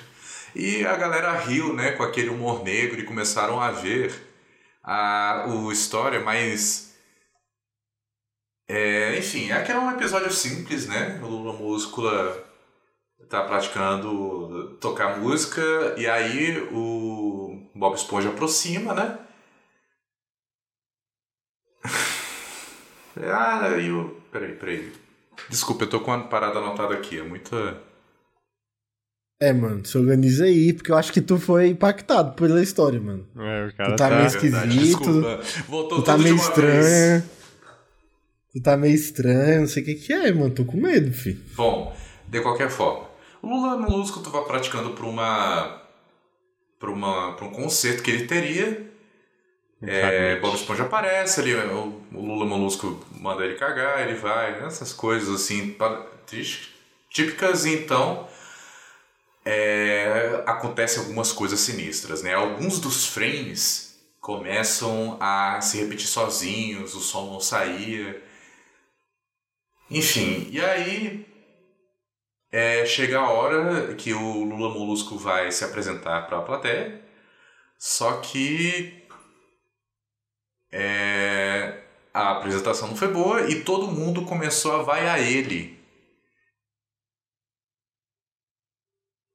[0.56, 4.14] E a galera riu, né, com aquele humor negro e começaram a ver
[4.84, 6.96] a o história mais.
[8.68, 11.20] É, enfim, aquele é um episódio simples, né?
[11.24, 12.46] O Lula Múscula
[13.30, 15.62] tá praticando tocar música
[15.98, 19.20] e aí o Bob Esponja aproxima, né?
[23.32, 24.22] ah, e o.
[24.32, 24.94] Peraí, peraí.
[25.50, 27.82] Desculpa, eu tô com uma parada anotada aqui, é muita.
[29.42, 33.26] É, mano, se organiza aí, porque eu acho que tu foi impactado pela história, mano.
[33.38, 34.16] É, o cara tu tá, tá...
[34.16, 35.40] meio É verdade, esquisito,
[35.88, 36.84] tu tá meio estranho.
[36.84, 37.24] vez.
[38.52, 40.54] Tu tá meio estranho, não sei o que que é, mano.
[40.54, 41.42] Tô com medo, filho.
[41.56, 41.96] Bom,
[42.28, 43.08] de qualquer forma,
[43.42, 45.84] o Lula Molusco tava praticando por uma.
[46.78, 47.32] por uma.
[47.34, 48.90] por um concerto que ele teria.
[49.82, 54.92] É, Bob Esponja aparece, ele, o, o Lula Molusco manda ele cagar, ele vai, essas
[54.92, 55.74] coisas assim,
[57.10, 58.28] típicas, então
[59.46, 62.34] é, acontecem algumas coisas sinistras, né?
[62.34, 68.22] Alguns dos frames começam a se repetir sozinhos, o som não saía.
[69.90, 71.26] Enfim, e aí
[72.52, 77.02] é, chega a hora que o Lula Molusco vai se apresentar para a plateia,
[77.78, 79.04] só que
[80.72, 81.82] é,
[82.14, 85.79] a apresentação não foi boa e todo mundo começou a vaiar ele.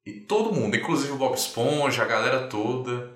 [0.07, 3.11] E todo mundo, inclusive o Bob Esponja, a galera toda.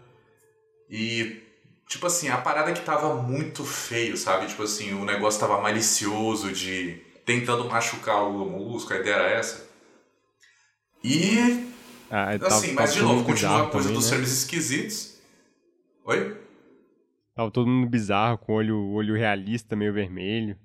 [0.91, 1.43] E,
[1.89, 4.47] tipo assim, a parada que tava muito feio, sabe?
[4.49, 9.31] Tipo assim, o negócio tava malicioso de tentando machucar o Lula Molusco, a ideia era
[9.31, 9.69] essa.
[11.05, 11.67] E,
[12.11, 14.11] Ah, assim, tava mas de novo, continua a coisa também, dos né?
[14.13, 15.19] filmes esquisitos.
[16.05, 16.37] Oi?
[17.35, 20.59] Tava todo mundo bizarro, com olho, olho realista, meio vermelho.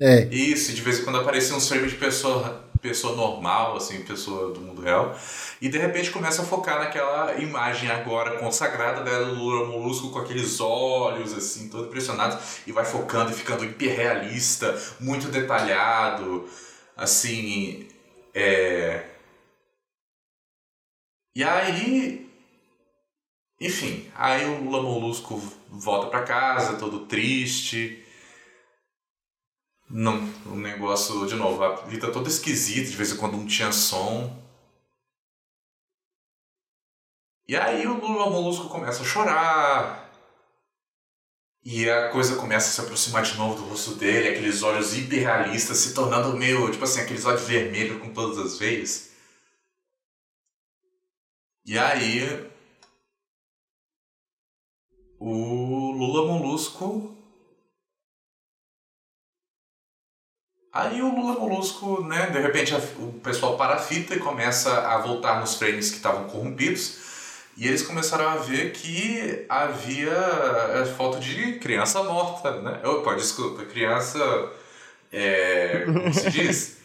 [0.00, 4.02] É, Isso, e de vez em quando aparecia uns frames de pessoa, pessoa normal, assim,
[4.02, 5.16] pessoa do mundo real.
[5.60, 10.18] E de repente começa a focar naquela imagem agora consagrada dela do Lula Molusco com
[10.18, 12.60] aqueles olhos, assim, todo impressionados.
[12.66, 16.48] E vai focando e ficando hiperrealista, muito detalhado,
[16.96, 17.88] assim.
[18.34, 19.04] É...
[21.34, 22.28] E aí.
[23.60, 28.04] Enfim, aí o Lula Molusco volta pra casa, todo triste.
[29.90, 33.72] Não, o negócio, de novo, a vida toda esquisita, de vez em quando não tinha
[33.72, 34.36] som.
[37.46, 40.08] E aí o Lula Molusco começa a chorar.
[41.64, 45.78] E a coisa começa a se aproximar de novo do rosto dele, aqueles olhos hiperrealistas
[45.78, 49.10] se tornando meio, tipo assim, aqueles olhos vermelhos com todas as veias.
[51.64, 52.50] E aí
[55.18, 57.17] o Lula Molusco
[60.78, 64.98] Aí o Lula Molusco, né, de repente o pessoal para a fita e começa a
[64.98, 66.98] voltar nos frames que estavam corrompidos.
[67.56, 72.80] E eles começaram a ver que havia é, foto de criança morta, né?
[72.84, 74.20] Opa, desculpa, criança.
[75.10, 76.78] É, como se diz?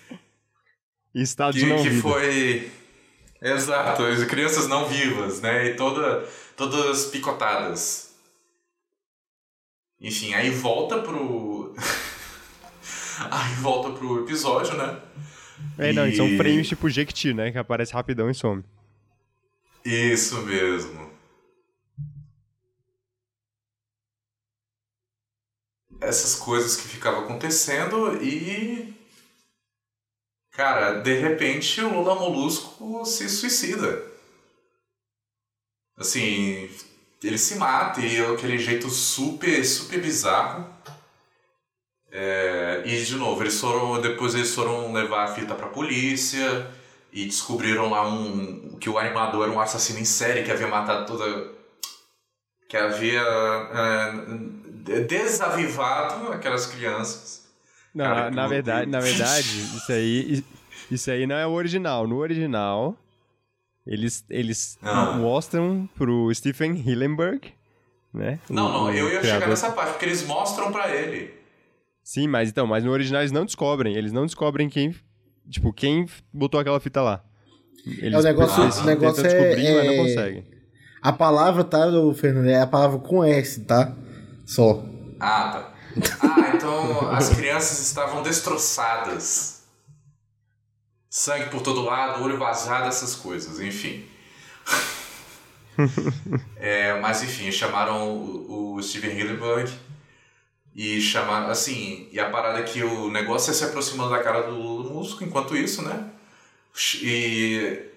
[1.13, 2.01] Estado de que, não que vida.
[2.01, 2.71] foi.
[3.39, 5.67] Exato, as crianças não vivas, né?
[5.67, 6.27] E toda,
[6.57, 8.15] todas picotadas.
[10.01, 11.75] Enfim, aí volta pro.
[13.29, 15.01] aí volta pro episódio, né?
[15.77, 17.51] É, não, e são frames tipo Jequiti, né?
[17.51, 18.63] Que aparece rapidão e some.
[19.85, 21.11] Isso mesmo.
[26.01, 28.93] Essas coisas que ficavam acontecendo e.
[30.51, 34.11] Cara, de repente o Lula Molusco se suicida.
[35.97, 36.69] Assim,
[37.23, 40.67] ele se mata e é aquele jeito super, super bizarro.
[42.15, 43.99] É, e de novo, eles foram.
[43.99, 46.67] Depois eles foram levar a fita pra polícia
[47.11, 51.05] e descobriram lá um que o animador era um assassino em série que havia matado
[51.07, 51.51] toda
[52.69, 57.47] que havia é, desavivado aquelas crianças
[57.93, 59.47] Não, Cara, na, verdade, na verdade,
[59.77, 60.43] isso aí,
[60.89, 62.07] isso aí não é o original.
[62.07, 62.95] No original,
[63.85, 65.11] eles, eles Ah.
[65.13, 67.53] mostram pro Stephen Hillenburg,
[68.13, 68.39] né?
[68.49, 71.33] não, o- não, eu ia chegar criador- nessa parte porque eles mostram pra ele
[72.03, 73.95] Sim, mas então, mas no original eles não descobrem.
[73.95, 74.93] Eles não descobrem quem,
[75.49, 77.23] tipo, quem botou aquela fita lá.
[77.85, 80.45] Eles, É, o negócio- eles o negócio tentam é- descobrir, mas não é- conseguem.
[81.01, 81.79] a palavra, tá,
[82.15, 82.47] Fernando?
[82.47, 83.95] É a palavra com S, tá?
[84.45, 84.83] Só.
[85.19, 85.73] ah tá
[86.21, 89.63] ah então as crianças estavam destroçadas
[91.09, 94.03] sangue por todo lado olho vazado essas coisas enfim
[96.57, 99.71] É, mas enfim, chamaram o, o Steven Hillenburg
[100.75, 104.41] E chamar, assim, e a parada é que o negócio é se aproximando da cara
[104.41, 106.09] do Lula Músico enquanto isso, né?
[107.01, 107.89] E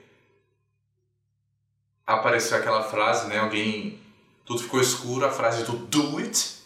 [2.07, 3.39] apareceu aquela frase, né?
[3.39, 3.99] Alguém.
[4.45, 6.57] Tudo ficou escuro, a frase do do it.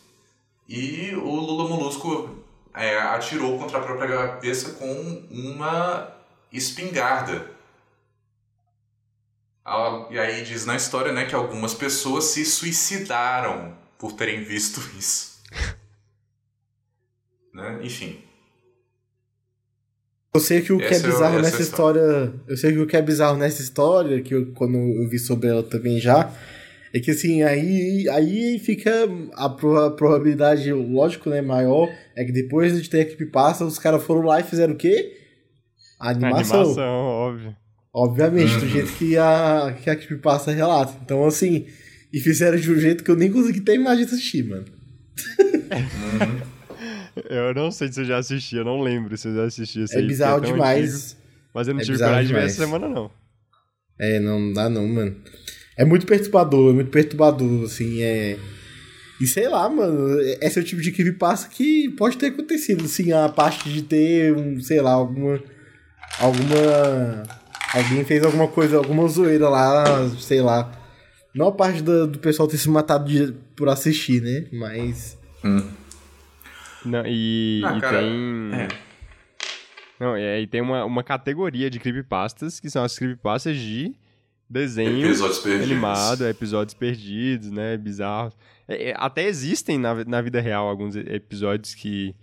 [0.68, 2.44] E o Lula Molusco
[2.74, 6.12] é, atirou contra a própria cabeça com uma
[6.52, 7.50] espingarda.
[10.10, 15.39] E aí diz na história né, que algumas pessoas se suicidaram por terem visto isso.
[17.82, 18.18] Enfim.
[20.32, 22.78] Eu sei que o que é, é bizarro é, nessa história, história, Eu sei que
[22.78, 26.32] o que é bizarro nessa história, que eu, quando eu vi sobre ela também já,
[26.94, 28.90] é que assim, aí, aí fica
[29.34, 33.78] a, a probabilidade, lógico, né, maior, é que depois de ter a equipe passa, os
[33.78, 35.16] caras foram lá e fizeram o quê?
[35.98, 36.60] A animação.
[36.60, 37.56] animação, óbvio.
[37.92, 40.96] Obviamente, do jeito que a, que a equipe passa relata.
[41.04, 41.66] Então, assim,
[42.12, 44.64] e fizeram de um jeito que eu nem consegui terminar de assistir, mano.
[45.28, 46.59] Uhum.
[47.28, 49.94] Eu não sei se eu já assisti, eu não lembro se eu já assisti esse
[49.94, 50.94] É aí, bizarro é demais.
[50.94, 51.20] Antigo,
[51.54, 53.10] mas eu não é tive coragem de ver essa semana, não.
[53.98, 55.16] É, não dá não, mano.
[55.76, 58.38] É muito perturbador, é muito perturbador, assim, é...
[59.20, 63.12] E sei lá, mano, esse é o tipo de passa que pode ter acontecido, assim,
[63.12, 65.42] a parte de ter, um, sei lá, alguma...
[66.18, 67.22] Alguma...
[67.74, 70.72] Alguém fez alguma coisa, alguma zoeira lá, sei lá.
[71.34, 74.46] Não a parte do, do pessoal ter se matado de, por assistir, né?
[74.52, 75.16] Mas...
[75.44, 75.62] Hum.
[76.84, 78.50] Não, e, ah, e cara, tem.
[78.54, 78.68] É.
[79.98, 83.94] Não, e tem uma, uma categoria de creepypastas que são as creepypastas de
[84.48, 87.76] desenho episódios animado, episódios perdidos, né?
[87.76, 88.34] Bizarros.
[88.66, 92.14] É, é, até existem na, na vida real alguns episódios que.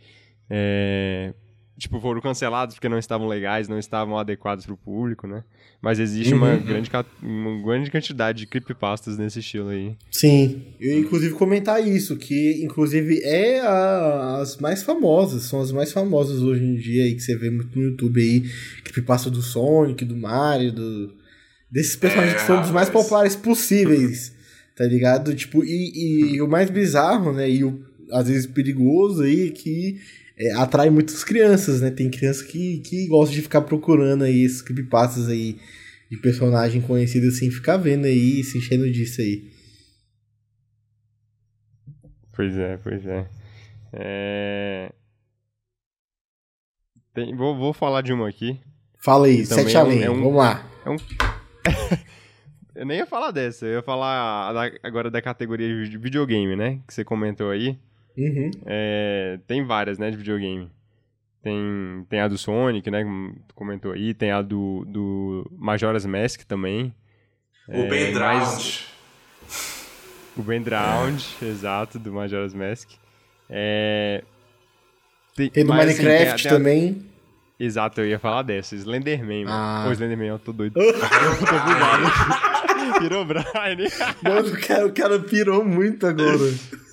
[0.50, 1.34] É,
[1.78, 5.44] tipo, foram cancelados porque não estavam legais, não estavam adequados para o público, né?
[5.82, 6.40] Mas existe uhum.
[6.40, 6.90] uma, grande,
[7.22, 9.96] uma grande quantidade de creepypastas nesse estilo aí.
[10.12, 15.92] Sim, eu inclusive comentar isso, que inclusive é a, as mais famosas, são as mais
[15.92, 18.44] famosas hoje em dia aí, que você vê muito no YouTube aí,
[18.84, 21.14] creepypasta do Sonic, do Mario, do,
[21.70, 24.34] desses personagens é, que são dos mais populares possíveis,
[24.76, 25.36] tá ligado?
[25.36, 30.00] Tipo, e, e o mais bizarro, né, e o às vezes perigoso aí, que
[30.38, 31.90] é, atrai muitas crianças, né?
[31.90, 35.60] Tem crianças que, que gostam de ficar procurando aí esses creepypastas aí
[36.10, 39.52] de personagem conhecido assim, ficar vendo aí, se enchendo disso aí.
[42.34, 43.28] Pois é, pois é.
[43.94, 44.92] é...
[47.14, 48.60] Tem, vou, vou falar de uma aqui.
[49.00, 50.64] Fala aí, sete é além, é um, vamos lá.
[50.86, 50.98] É um...
[52.76, 56.80] eu nem ia falar dessa, eu ia falar agora da categoria de videogame, né?
[56.88, 57.80] Que você comentou aí.
[58.18, 58.50] Uhum.
[58.66, 60.70] É, tem várias, né, de videogame.
[61.44, 64.14] Tem, tem a do Sonic, né, como tu comentou aí.
[64.14, 66.94] Tem a do, do Majora's Mask também.
[67.68, 68.86] O é, Ben Drowned.
[70.36, 71.46] O Ben Drowned, é.
[71.46, 72.90] exato, do Majora's Mask.
[73.50, 74.24] É...
[75.36, 77.06] Tem, tem do mas, assim, Minecraft assim, tem também.
[77.60, 77.64] A...
[77.64, 78.76] Exato, eu ia falar dessa.
[78.76, 79.56] Slenderman, mano.
[79.56, 79.84] Ah.
[79.86, 80.78] Pô, Slenderman, eu tô doido.
[80.82, 83.00] eu tô bugado.
[83.00, 83.44] pirou Brian.
[84.24, 86.38] Mano, o cara, o cara pirou muito agora.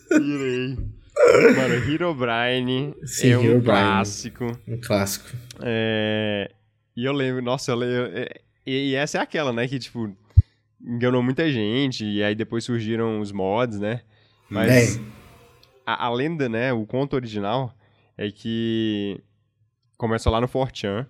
[0.09, 0.77] Pirei.
[1.57, 3.65] Mano, Herobrine Sim, é um Herobrine.
[3.65, 4.61] clássico.
[4.67, 5.37] Um clássico.
[5.63, 6.51] É...
[6.97, 8.11] E eu lembro, nossa, eu lembro...
[8.17, 10.17] É, e essa é aquela, né, que, tipo,
[10.81, 14.03] enganou muita gente, e aí depois surgiram os mods, né?
[14.49, 15.01] Mas
[15.87, 17.75] a, a, lenda, né, o conto original
[18.17, 19.21] é que
[19.97, 21.07] começa lá no 4chan,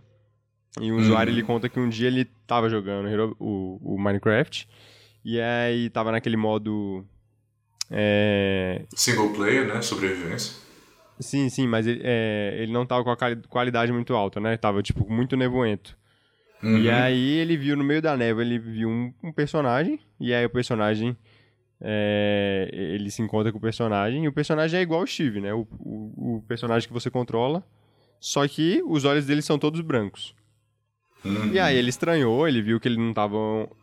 [0.81, 1.47] e o usuário, ele uhum.
[1.47, 4.69] conta que um dia ele tava jogando o, o Minecraft,
[5.25, 7.07] e aí tava naquele modo
[7.91, 8.83] é...
[8.95, 9.83] Single player, né?
[9.83, 10.55] Sobrevivência.
[11.21, 13.17] Sim, sim, mas ele, é, ele não tava com a
[13.49, 14.57] qualidade muito alta, né?
[14.57, 15.97] Tava, tipo, muito nevoento.
[16.63, 16.79] Uhum.
[16.79, 20.45] E aí ele viu no meio da névoa, ele viu um, um personagem, e aí
[20.45, 21.17] o personagem.
[21.87, 25.53] É, ele se encontra com o personagem, e o personagem é igual o Steve, né?
[25.53, 27.63] O, o, o personagem que você controla,
[28.19, 30.35] só que os olhos dele são todos brancos.
[31.25, 31.53] Uhum.
[31.53, 33.37] E aí ele estranhou, ele viu que ele não estava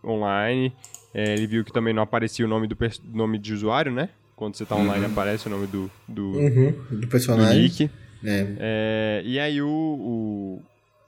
[0.03, 0.73] online,
[1.13, 2.77] é, ele viu que também não aparecia o nome do
[3.13, 4.09] nome de usuário, né?
[4.35, 5.11] Quando você tá online uhum.
[5.11, 6.73] aparece o nome do, do, uhum.
[6.91, 7.55] do personagem.
[7.55, 7.91] Do nick.
[8.23, 8.47] É.
[8.59, 10.61] É, e aí o, o,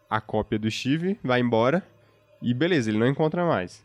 [0.10, 1.84] a cópia do Steve vai embora
[2.42, 3.82] e beleza, ele não encontra mais.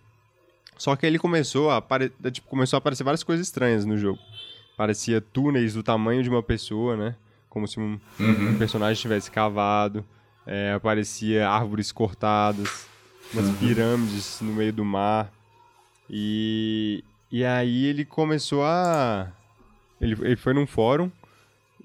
[0.76, 2.12] Só que ele começou a, apare...
[2.32, 4.18] tipo, começou a aparecer várias coisas estranhas no jogo.
[4.76, 7.14] Parecia túneis do tamanho de uma pessoa, né?
[7.48, 8.50] Como se um, uhum.
[8.50, 10.04] um personagem tivesse cavado.
[10.46, 12.86] É, aparecia árvores cortadas,
[13.34, 13.54] umas uhum.
[13.56, 15.32] pirâmides no meio do mar.
[16.10, 19.30] E, e aí ele começou a.
[20.00, 21.10] Ele, ele foi num fórum,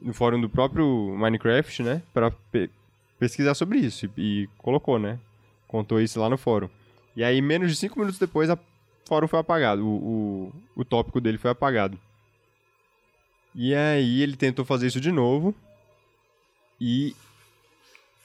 [0.02, 2.02] no fórum do próprio Minecraft, né?
[2.14, 2.70] Pra pe
[3.20, 4.06] pesquisar sobre isso.
[4.06, 5.20] E, e, colocou, né?
[5.68, 6.70] Contou isso lá no fórum.
[7.16, 8.60] E aí, menos de 5 minutos depois, o
[9.06, 9.86] fórum foi apagado.
[9.86, 11.98] O, o, o tópico dele foi apagado.
[13.56, 15.54] E aí ele tentou fazer isso de novo
[16.82, 17.16] e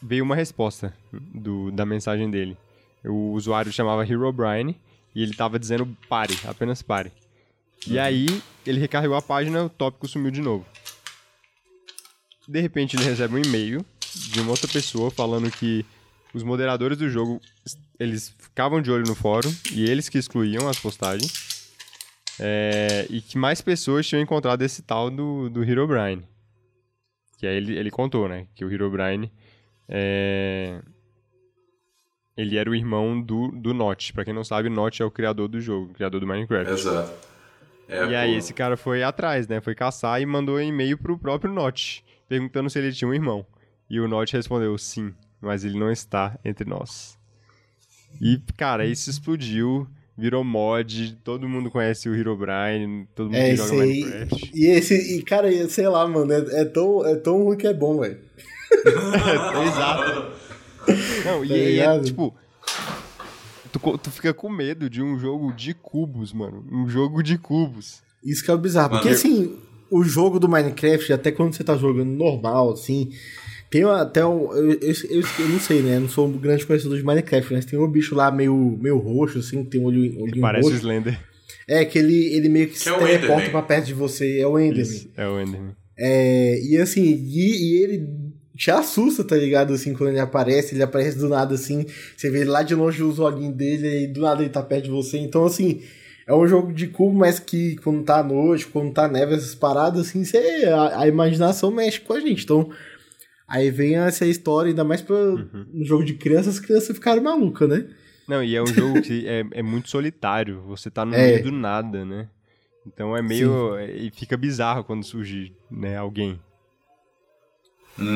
[0.00, 2.56] veio uma resposta do, da mensagem dele.
[3.04, 4.76] O usuário chamava Herobrine
[5.14, 7.12] e ele tava dizendo pare, apenas pare.
[7.86, 8.26] E aí
[8.66, 10.66] ele recarregou a página, o tópico sumiu de novo.
[12.46, 13.84] De repente ele recebe um e-mail
[14.14, 15.84] de uma outra pessoa falando que
[16.34, 17.40] os moderadores do jogo
[17.98, 21.48] eles ficavam de olho no fórum e eles que excluíam as postagens.
[22.40, 26.22] É, e que mais pessoas tinham encontrado esse tal do, do Herobrine.
[27.36, 28.46] Que aí ele, ele contou, né?
[28.54, 29.30] Que o Herobrine
[29.88, 30.80] é...
[32.38, 34.12] Ele era o irmão do, do Notch.
[34.12, 36.72] Pra quem não sabe, Notch é o criador do jogo, o criador do Minecraft.
[36.72, 37.12] Exato.
[37.88, 39.60] É, e aí esse cara foi atrás, né?
[39.60, 43.44] Foi caçar e mandou um e-mail pro próprio Notch, perguntando se ele tinha um irmão.
[43.90, 47.18] E o Notch respondeu sim, mas ele não está entre nós.
[48.20, 53.56] E, cara, isso explodiu virou mod, todo mundo conhece o Herobrine, todo mundo é, que
[53.56, 54.50] joga aí, Minecraft.
[54.52, 57.72] E esse, e cara, sei lá, mano, é, é tão, é tão ruim que é
[57.72, 58.18] bom, velho.
[59.66, 60.37] Exato.
[61.24, 62.34] Não, e, Tá e é tipo.
[63.72, 66.64] Tu, tu fica com medo de um jogo de cubos, mano.
[66.72, 68.00] Um jogo de cubos.
[68.24, 68.90] Isso que é o bizarro.
[68.90, 69.56] Porque assim,
[69.90, 73.10] o jogo do Minecraft, até quando você tá jogando normal, assim,
[73.70, 74.52] tem até um.
[74.54, 75.96] Eu, eu, eu- eu não sei, né?
[75.96, 78.96] Eu não sou um grande conhecedor de Minecraft, mas tem um bicho lá meio, meio
[78.98, 80.80] roxo, assim, tem um olho, olhinho Parece o roxo.
[80.82, 81.20] Slender.
[81.68, 83.50] É, que ele, ele meio que, se é teleporta Enderman.
[83.50, 84.40] pra perto de você.
[84.40, 84.82] É o Enderman.
[84.82, 85.76] Isso, é o Enderman.
[85.98, 88.08] É, e assim, e, e ele
[88.58, 89.72] te assusta, tá ligado?
[89.72, 91.86] Assim, quando ele aparece, ele aparece do nada, assim,
[92.16, 94.90] você vê lá de longe os olhinhos dele, e do nada ele tá perto de
[94.90, 95.16] você.
[95.16, 95.80] Então, assim,
[96.26, 99.54] é um jogo de cubo, mas que quando tá à noite, quando tá neve, essas
[99.54, 102.42] paradas, assim, você, a, a imaginação mexe com a gente.
[102.42, 102.68] Então,
[103.46, 107.68] aí vem essa história, ainda mais pra um jogo de crianças, as crianças ficaram malucas,
[107.68, 107.86] né?
[108.28, 110.62] Não, e é um jogo que é, é muito solitário.
[110.66, 111.30] Você tá no É.
[111.30, 112.28] meio do nada, né?
[112.86, 113.78] Então é meio.
[113.80, 116.38] E fica bizarro quando surge, né, alguém.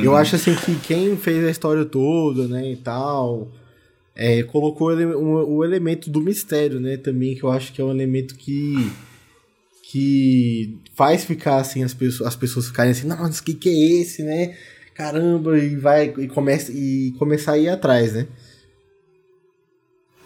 [0.03, 3.51] Eu acho assim que quem fez a história toda, né, e tal,
[4.15, 7.85] é, colocou o, ele- o elemento do mistério, né, também, que eu acho que é
[7.85, 8.93] um elemento que
[9.91, 14.01] que faz ficar assim as pessoas, as pessoas ficarem assim, nossa, o que que é
[14.01, 14.57] esse, né?
[14.95, 18.27] Caramba, e vai e começa e começar a ir atrás, né?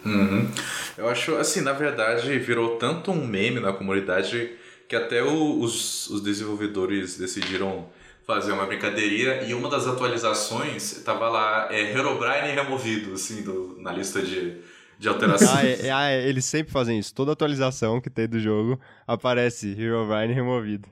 [0.05, 0.49] Uhum.
[0.97, 4.51] Eu acho, assim, na verdade, virou tanto um meme na comunidade
[4.89, 7.87] que até o- os, os desenvolvedores decidiram
[8.27, 13.93] fazer uma brincadeirinha e uma das atualizações tava lá, é, Herobrine removido, assim, do- na
[13.93, 14.57] lista de,
[14.99, 15.51] de alterações.
[15.51, 17.15] Ah, é- é- ah, é, eles sempre fazem isso.
[17.15, 20.89] Toda atualização que tem do jogo aparece Herobrine removido.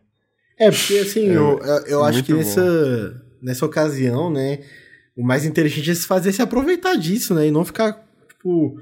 [0.59, 2.39] É, porque assim, eu, eu, eu acho muito que bom.
[2.39, 4.61] nessa, nessa ocasião, né,
[5.16, 8.80] o mais inteligente é se fazer se aproveitar disso, né, e não ficar, tipo,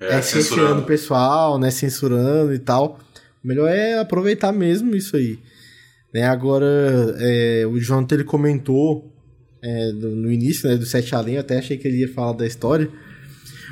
[0.00, 1.70] É, é, censurando o pessoal, né?
[1.72, 3.00] Censurando e tal.
[3.42, 5.40] O melhor é aproveitar mesmo isso aí.
[6.12, 6.24] Né?
[6.24, 6.66] Agora,
[7.18, 9.12] é, o Jonathan ele comentou
[9.62, 12.32] é, no, no início né, do Sete Além, eu até achei que ele ia falar
[12.32, 12.88] da história.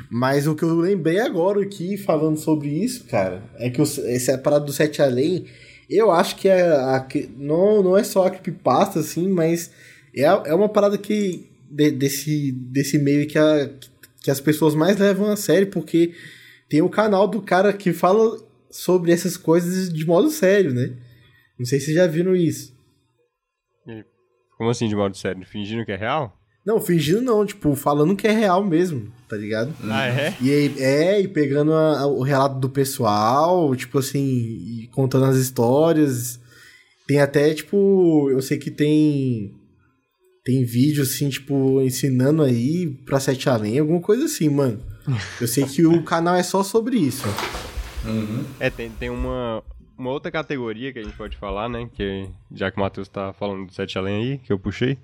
[0.09, 4.65] Mas o que eu lembrei agora aqui, falando sobre isso, cara, é que essa parada
[4.65, 5.45] do Sete Além,
[5.89, 9.71] eu acho que é a, não, não é só a creepypasta, assim, mas
[10.15, 13.69] é, é uma parada que de- desse, desse meio que, a,
[14.21, 16.13] que as pessoas mais levam a sério, porque
[16.67, 18.37] tem o canal do cara que fala
[18.69, 20.93] sobre essas coisas de modo sério, né?
[21.61, 22.73] Não sei se vocês já viram isso.
[24.57, 25.45] Como assim, de modo sério?
[25.45, 26.35] Fingindo que é real?
[26.65, 29.71] Não, fingindo não, tipo, falando que é real mesmo, tá ligado?
[29.83, 30.35] Ah, é?
[30.41, 35.25] E aí, é, e pegando a- a- o relato do pessoal, tipo assim, e contando
[35.25, 36.39] as histórias.
[37.07, 39.53] Tem até, tipo, eu sei que tem.
[40.43, 44.81] Tem vídeo, assim, tipo, ensinando aí pra Sete Além, alguma coisa assim, mano.
[45.39, 47.27] Eu sei que o canal é só sobre isso.
[48.03, 48.43] Uhum.
[48.59, 49.63] É, tem, tem uma,
[50.01, 51.87] uma outra categoria que a gente pode falar, né?
[51.93, 54.97] Que já que o Matheus tá falando do Sete Além aí, que eu puxei,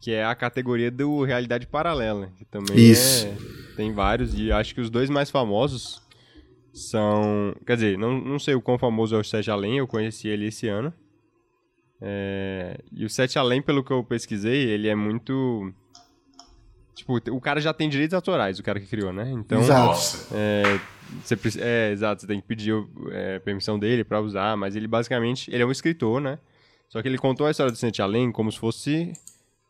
[0.00, 3.26] que é a categoria do Realidade Paralela, que também Isso.
[3.26, 6.02] é, tem vários, e acho que os dois mais famosos
[6.72, 7.54] são...
[7.66, 10.46] Quer dizer, não, não sei o quão famoso é o Sete Além, eu conheci ele
[10.46, 10.92] esse ano.
[12.00, 15.72] É, e o Sete Além, pelo que eu pesquisei, ele é muito...
[16.94, 19.30] Tipo, o cara já tem direitos autorais, o cara que criou, né?
[19.32, 19.60] Então...
[19.60, 20.00] Exato.
[20.32, 20.78] É,
[21.24, 22.72] você, é, exato, você tem que pedir
[23.10, 26.38] é, permissão dele pra usar, mas ele basicamente, ele é um escritor, né?
[26.88, 29.12] Só que ele contou a história do Sete Além como se fosse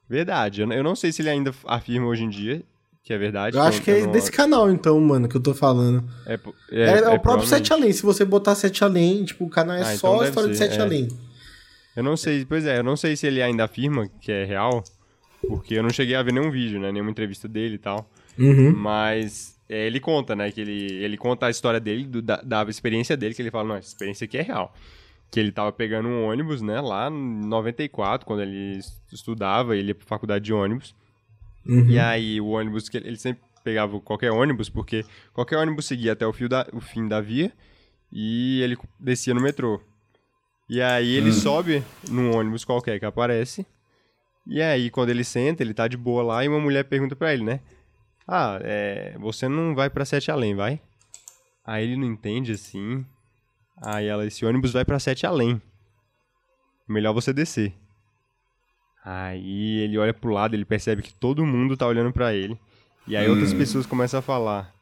[0.09, 0.61] verdade.
[0.61, 2.63] Eu, eu não sei se ele ainda afirma hoje em dia
[3.03, 3.55] que é verdade.
[3.57, 6.03] Eu acho que é não- desse canal, então, mano, que eu tô falando.
[6.27, 7.93] É, po- É, é o próprio provavelmente- Sete Além.
[7.93, 10.51] Se você botar Sete Além, tipo, o canal é Ah, então só a deve história
[10.51, 10.83] de ser, Sete é.
[10.83, 11.09] Além.
[11.97, 14.83] Eu não sei, pois é, eu não sei se ele ainda afirma que é real,
[15.49, 16.91] porque eu não cheguei a ver nenhum vídeo, né?
[16.93, 18.09] Nenhuma entrevista dele e tal.
[18.39, 18.73] Uhum.
[18.75, 20.51] Mas é, ele conta, né?
[20.51, 23.69] Que ele, ele conta a história dele, do- da, da experiência dele, que ele fala,
[23.69, 24.75] não, essa experiência aqui é real.
[25.31, 28.79] que ele tava pegando um ônibus, né, lá em 94, quando ele
[29.13, 30.95] estudava, ele ia pra faculdade de ônibus.
[31.67, 31.89] Uhum.
[31.91, 36.13] E aí o ônibus, que ele ele sempre pegava qualquer ônibus, porque qualquer ônibus seguia
[36.13, 37.51] até o, fio da, o fim da via
[38.13, 39.81] e ele descia no metrô.
[40.69, 43.67] E aí ele sobe num ônibus qualquer que aparece.
[44.47, 47.33] E aí, quando ele senta, ele tá de boa lá e uma mulher pergunta pra
[47.33, 47.61] ele, né?
[48.27, 50.81] Ah, é, você não vai pra Sete Além, vai?
[51.67, 53.05] Aí ele não entende assim.
[53.83, 55.61] Aí ela, esse ônibus vai pra Sete Além.
[56.89, 57.73] Melhor você descer.
[59.05, 62.59] Aí ele olha pro lado, ele percebe que todo mundo tá olhando pra ele.
[63.07, 64.73] E aí outras pessoas começam a falar.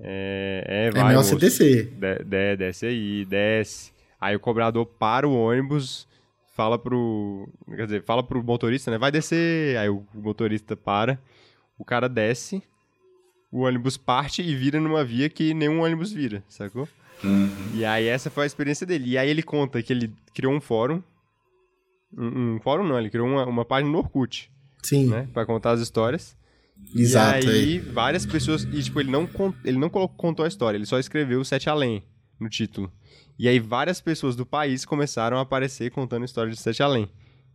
[0.00, 1.86] É, é É vai, melhor você descer.
[1.90, 3.92] De- de- desce aí, desce.
[4.18, 6.07] Aí o cobrador para o ônibus,
[6.58, 7.48] fala pro.
[7.68, 8.98] Quer dizer, fala pro motorista, né?
[8.98, 9.76] Vai descer.
[9.78, 11.16] Aí o motorista para,
[11.78, 12.60] o cara desce,
[13.52, 16.88] o ônibus parte e vira numa via que nenhum ônibus vira, sacou?
[17.74, 19.10] E aí essa foi a experiência dele.
[19.10, 21.00] E aí ele conta que ele criou um fórum.
[22.16, 24.50] Um, um fórum não, ele criou uma, uma página no Orkut,
[24.82, 25.28] Sim, né?
[25.32, 26.36] Pra contar as histórias.
[26.92, 27.46] exato.
[27.46, 27.52] E é.
[27.52, 28.64] aí, várias pessoas.
[28.64, 29.28] E, tipo, ele não,
[29.64, 32.02] ele não colocou- contou a história, ele só escreveu o Sete Além
[32.40, 32.90] no título.
[33.38, 37.08] E aí, várias pessoas do país começaram a aparecer contando a história de Sete Além,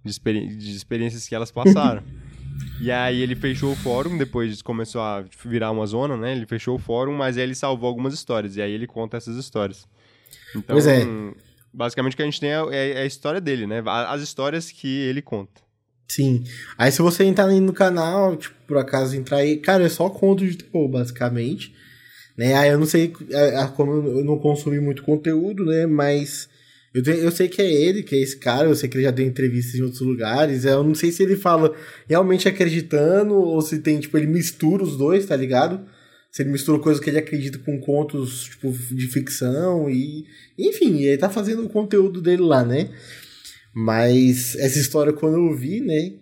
[0.03, 2.01] de, experi- de experiências que elas passaram.
[2.79, 6.31] e aí, ele fechou o fórum, depois começou a virar uma zona, né?
[6.35, 8.55] Ele fechou o fórum, mas aí ele salvou algumas histórias.
[8.55, 9.85] E aí, ele conta essas histórias.
[10.55, 11.05] Então, Pois é.
[11.73, 13.83] basicamente, o que a gente tem é, é- é a história dele, né?
[13.85, 15.61] As histórias que ele conta.
[16.07, 16.43] Sim.
[16.77, 20.45] Aí se você entrar no canal, tipo, por acaso entrar aí, cara, é só conto
[20.47, 21.73] de terror, basicamente.
[22.37, 22.55] Né?
[22.55, 25.85] Aí eu não sei é, como eu não consumi muito conteúdo, né?
[25.85, 26.49] Mas
[26.93, 29.11] eu, eu sei que é ele, que é esse cara, eu sei que ele já
[29.11, 30.65] deu entrevistas em outros lugares.
[30.65, 31.73] Eu não sei se ele fala
[32.07, 35.81] realmente acreditando ou se tem, tipo, ele mistura os dois, tá ligado?
[36.31, 40.25] Se ele mistura coisas que ele acredita com contos, tipo, de ficção e.
[40.57, 42.89] Enfim, ele tá fazendo o conteúdo dele lá, né?
[43.73, 46.13] Mas essa história, quando eu vi, né?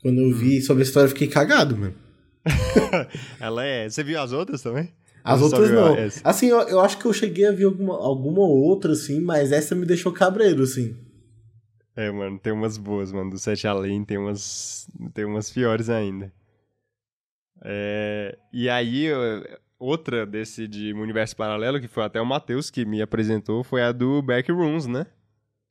[0.00, 2.05] Quando eu vi sobre a história, eu fiquei cagado, mano.
[3.40, 3.88] Ela é.
[3.88, 4.92] Você viu as outras também?
[5.24, 5.94] As Ou outras não.
[5.96, 6.20] essa?
[6.22, 9.74] Assim, eu, eu acho que eu cheguei a ver alguma, alguma outra, assim, mas essa
[9.74, 10.96] me deixou cabreiro, assim.
[11.96, 13.30] É, mano, tem umas boas, mano.
[13.30, 14.86] Do Sete Além tem umas.
[15.14, 16.32] Tem umas piores ainda.
[17.64, 19.08] É, e aí,
[19.78, 23.92] outra desse de universo paralelo, que foi até o Matheus que me apresentou, foi a
[23.92, 25.06] do Backrooms, né?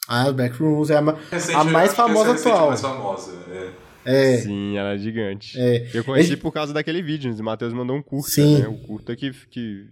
[0.07, 2.67] Ah, Backrooms é a, ma- Recente- a mais famosa é atual.
[2.69, 3.31] mais famosa.
[3.51, 3.71] É.
[4.05, 5.59] É, Sim, ela é gigante.
[5.59, 5.89] É.
[5.93, 8.59] Eu conheci Ele- por causa daquele vídeo, o Matheus mandou um curta, Sim.
[8.59, 8.67] né?
[8.67, 9.87] O curta que, que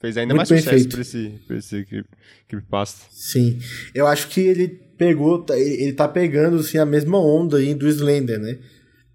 [0.00, 2.06] fez ainda Muito mais sucesso pra esse, pra esse creep-
[2.48, 3.06] creepypasta.
[3.10, 3.58] sim.
[3.94, 7.86] Eu acho que ele pegou, tá- ele tá pegando, assim, a mesma onda aí do
[7.88, 8.58] Slender, né?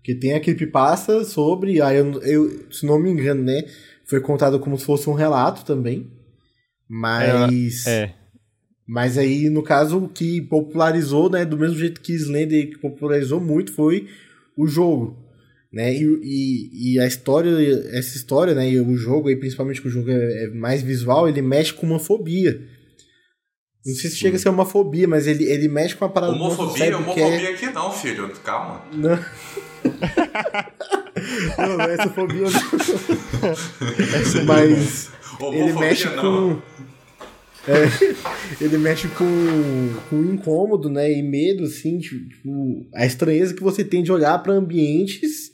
[0.04, 3.64] Que tem a creepypasta sobre, aí eu, eu, se não me engano, né?
[4.06, 6.12] Foi contado como se fosse um relato também.
[6.88, 7.88] Mas...
[7.88, 8.14] É,
[8.86, 13.72] Mas aí, no caso, o que popularizou, né, do mesmo jeito que Slender popularizou muito,
[13.74, 14.08] foi
[14.58, 15.18] o jogo,
[15.72, 17.50] né, e, e, e a história,
[17.98, 21.28] essa história, né, e o jogo, aí, principalmente que o jogo é, é mais visual,
[21.28, 22.62] ele mexe com uma fobia.
[23.86, 26.32] Não sei se chega a ser uma fobia, mas ele, ele mexe com uma parada
[26.32, 28.30] Homofobia, é- homofobia aqui não, filho.
[28.42, 28.82] Calma.
[28.94, 29.20] Não.
[31.58, 32.52] não, é essa fobia não.
[34.48, 35.10] mas
[35.42, 36.22] ele Homofobia mexe não.
[36.22, 36.62] com.
[37.68, 38.14] É,
[38.64, 39.26] ele mexe com,
[40.10, 41.12] com incômodo, né?
[41.12, 45.52] E medo, assim, tipo, a estranheza que você tem de olhar para ambientes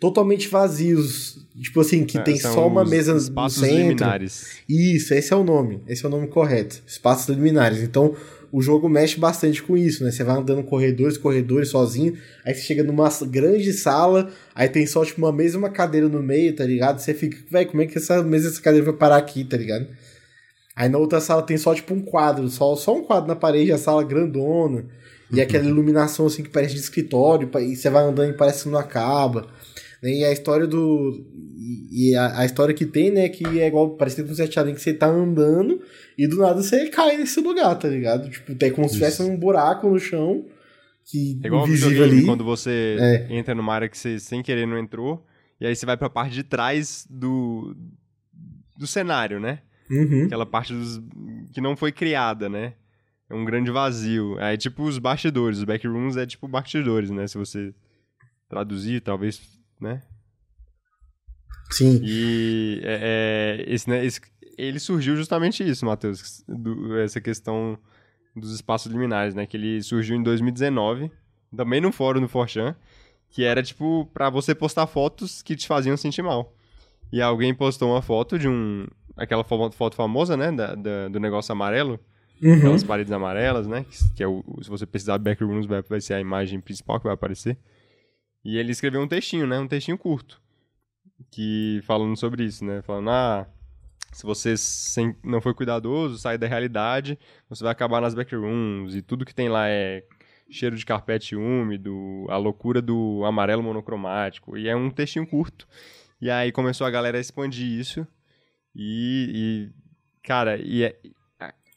[0.00, 1.46] totalmente vazios.
[1.60, 3.76] Tipo assim, que é, tem só uma mesa no espaços centro.
[3.76, 4.58] liminares.
[4.68, 5.82] Isso, esse é o nome.
[5.88, 6.82] Esse é o nome correto.
[6.86, 7.82] Espaços liminares.
[7.82, 8.14] Então,
[8.50, 10.10] o jogo mexe bastante com isso, né?
[10.10, 15.04] Você vai andando corredores, corredores sozinho, aí você chega numa grande sala, aí tem só
[15.04, 16.98] tipo uma mesa e uma cadeira no meio, tá ligado?
[16.98, 19.56] Você fica, velho, como é que essa mesa e essa cadeira vai parar aqui, tá
[19.56, 19.86] ligado?
[20.78, 23.72] Aí na outra sala tem só tipo um quadro, só, só um quadro na parede,
[23.72, 24.84] a sala grandona,
[25.32, 28.68] e aquela iluminação assim que parece de escritório, e você vai andando e parece que
[28.70, 29.42] não acaba.
[30.00, 30.10] né?
[30.12, 31.26] E a história do.
[31.90, 34.72] E a, a história que tem, né, que é igual, parece com o Sete Além,
[34.74, 35.82] que você tá andando
[36.16, 38.30] e do nada você cai nesse lugar, tá ligado?
[38.30, 40.46] Tipo, tem como se tivesse um buraco no chão,
[41.04, 42.24] que É igual invisível ali.
[42.24, 43.26] quando você É.
[43.36, 45.26] entra numa área que você sem querer não entrou,
[45.60, 47.74] e aí você vai pra parte de trás do,
[48.78, 49.58] do cenário, né?
[49.90, 50.24] Uhum.
[50.26, 51.00] Aquela parte dos,
[51.52, 52.74] que não foi criada, né?
[53.30, 54.38] É um grande vazio.
[54.38, 55.58] Aí, tipo, os bastidores.
[55.58, 57.26] Os backrooms é tipo bastidores, né?
[57.26, 57.74] Se você
[58.48, 59.40] traduzir, talvez,
[59.80, 60.02] né?
[61.70, 62.00] Sim.
[62.02, 64.20] E é, é, esse, né, esse-
[64.56, 66.42] ele surgiu justamente isso, Matheus.
[66.48, 67.78] do- essa questão
[68.34, 69.46] dos espaços liminares, né?
[69.46, 71.10] Que ele surgiu em 2019,
[71.54, 72.74] também no fórum do Forchan,
[73.30, 76.54] que era tipo pra você postar fotos que te faziam sentir mal.
[77.12, 78.86] E alguém postou uma foto de um.
[79.18, 80.50] Aquela fo- foto famosa, né?
[80.52, 81.98] da- da- do negócio amarelo.
[82.42, 82.54] uhum.
[82.54, 83.84] aquelas paredes amarelas, né?
[83.84, 87.14] Que, que é o, se você precisar backrooms, vai ser a imagem principal que vai
[87.14, 87.58] aparecer.
[88.44, 89.58] E ele escreveu um textinho, né?
[89.58, 90.40] Um textinho curto.
[91.30, 92.80] Que falando sobre isso, né?
[92.82, 93.46] Falando, ah,
[94.12, 99.02] se você sem, não for cuidadoso, sair da realidade, você vai acabar nas backrooms e
[99.02, 100.04] tudo que tem lá é
[100.50, 104.56] cheiro de carpete úmido, a loucura do amarelo monocromático.
[104.56, 105.66] E é um textinho curto.
[106.20, 108.06] E aí começou a galera a expandir isso.
[108.80, 109.70] E, e
[110.22, 110.96] cara, e é,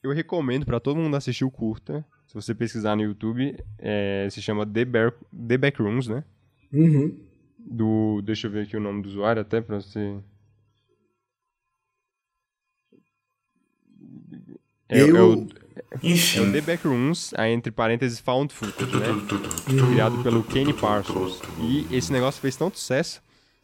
[0.03, 2.05] eu recomendo para todo mundo assistir o curta.
[2.27, 5.13] Se você pesquisar no YouTube, é, se chama The, Bear,
[5.47, 6.23] The Backrooms, né?
[6.71, 7.19] Uhum.
[7.57, 10.19] Do, deixa eu ver aqui o nome do usuário até pra você...
[14.87, 15.17] É, eu...
[15.17, 15.47] é o.
[16.03, 19.07] É o The Backrooms, aí entre parênteses Found Footage, né?
[19.89, 21.41] Criado pelo Kenny Parsons.
[21.59, 23.21] E esse negócio fez tanto sucesso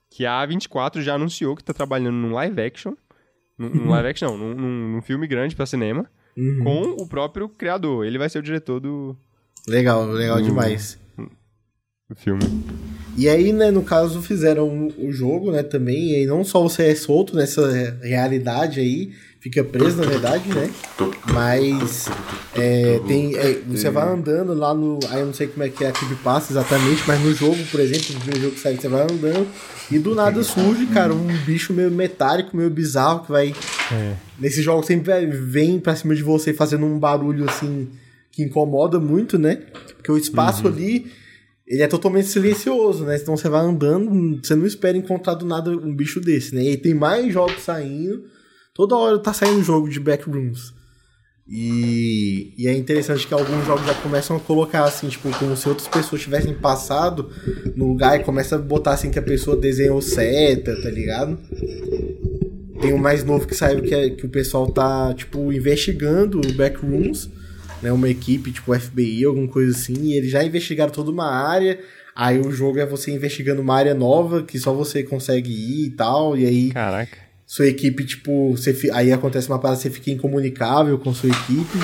[0.09, 2.95] que a A24 já anunciou que tá trabalhando num live action.
[3.57, 6.09] Num, num live action, não, num, num filme grande para cinema.
[6.37, 6.63] Uhum.
[6.63, 8.05] Com o próprio criador.
[8.05, 9.17] Ele vai ser o diretor do.
[9.67, 10.99] Legal, legal do, demais.
[12.07, 12.43] Do filme.
[13.17, 16.11] E aí, né, no caso, fizeram o jogo, né, também.
[16.11, 20.69] E aí não só você é solto nessa realidade aí, fica preso, na verdade, né?
[21.31, 22.07] Mas
[22.55, 24.99] é, tem, é, você vai andando lá no.
[25.09, 27.57] Aí eu não sei como é que é a Keep Pass exatamente, mas no jogo,
[27.71, 29.47] por exemplo, no primeiro jogo que sai, você vai andando
[29.89, 33.53] e do nada surge, cara, um bicho meio metálico, meio bizarro, que vai.
[33.91, 34.15] É.
[34.39, 37.87] Nesse jogo sempre vem pra cima de você fazendo um barulho assim
[38.31, 39.55] que incomoda muito, né?
[39.95, 40.73] Porque o espaço uhum.
[40.73, 41.11] ali
[41.65, 43.17] ele é totalmente silencioso, né?
[43.17, 46.63] Então você vai andando, você não espera encontrar do nada um bicho desse, né?
[46.63, 48.23] E aí tem mais jogos saindo.
[48.77, 50.71] Toda hora tá saindo jogo de backrooms.
[51.49, 55.67] E, e é interessante que alguns jogos já começam a colocar assim, tipo, como se
[55.67, 57.31] outras pessoas tivessem passado
[57.75, 61.39] no lugar e começa a botar assim que a pessoa desenhou seta, tá ligado?
[62.79, 67.31] Tem um mais novo que saiu que, é, que o pessoal tá, tipo, investigando backrooms
[67.81, 71.79] né, uma equipe tipo FBI, alguma coisa assim, e eles já investigaram toda uma área.
[72.15, 75.89] Aí o jogo é você investigando uma área nova que só você consegue ir e
[75.91, 76.69] tal, e aí.
[76.69, 77.26] Caraca.
[77.47, 81.77] Sua equipe, tipo, você, aí acontece uma parada, você fica incomunicável com sua equipe.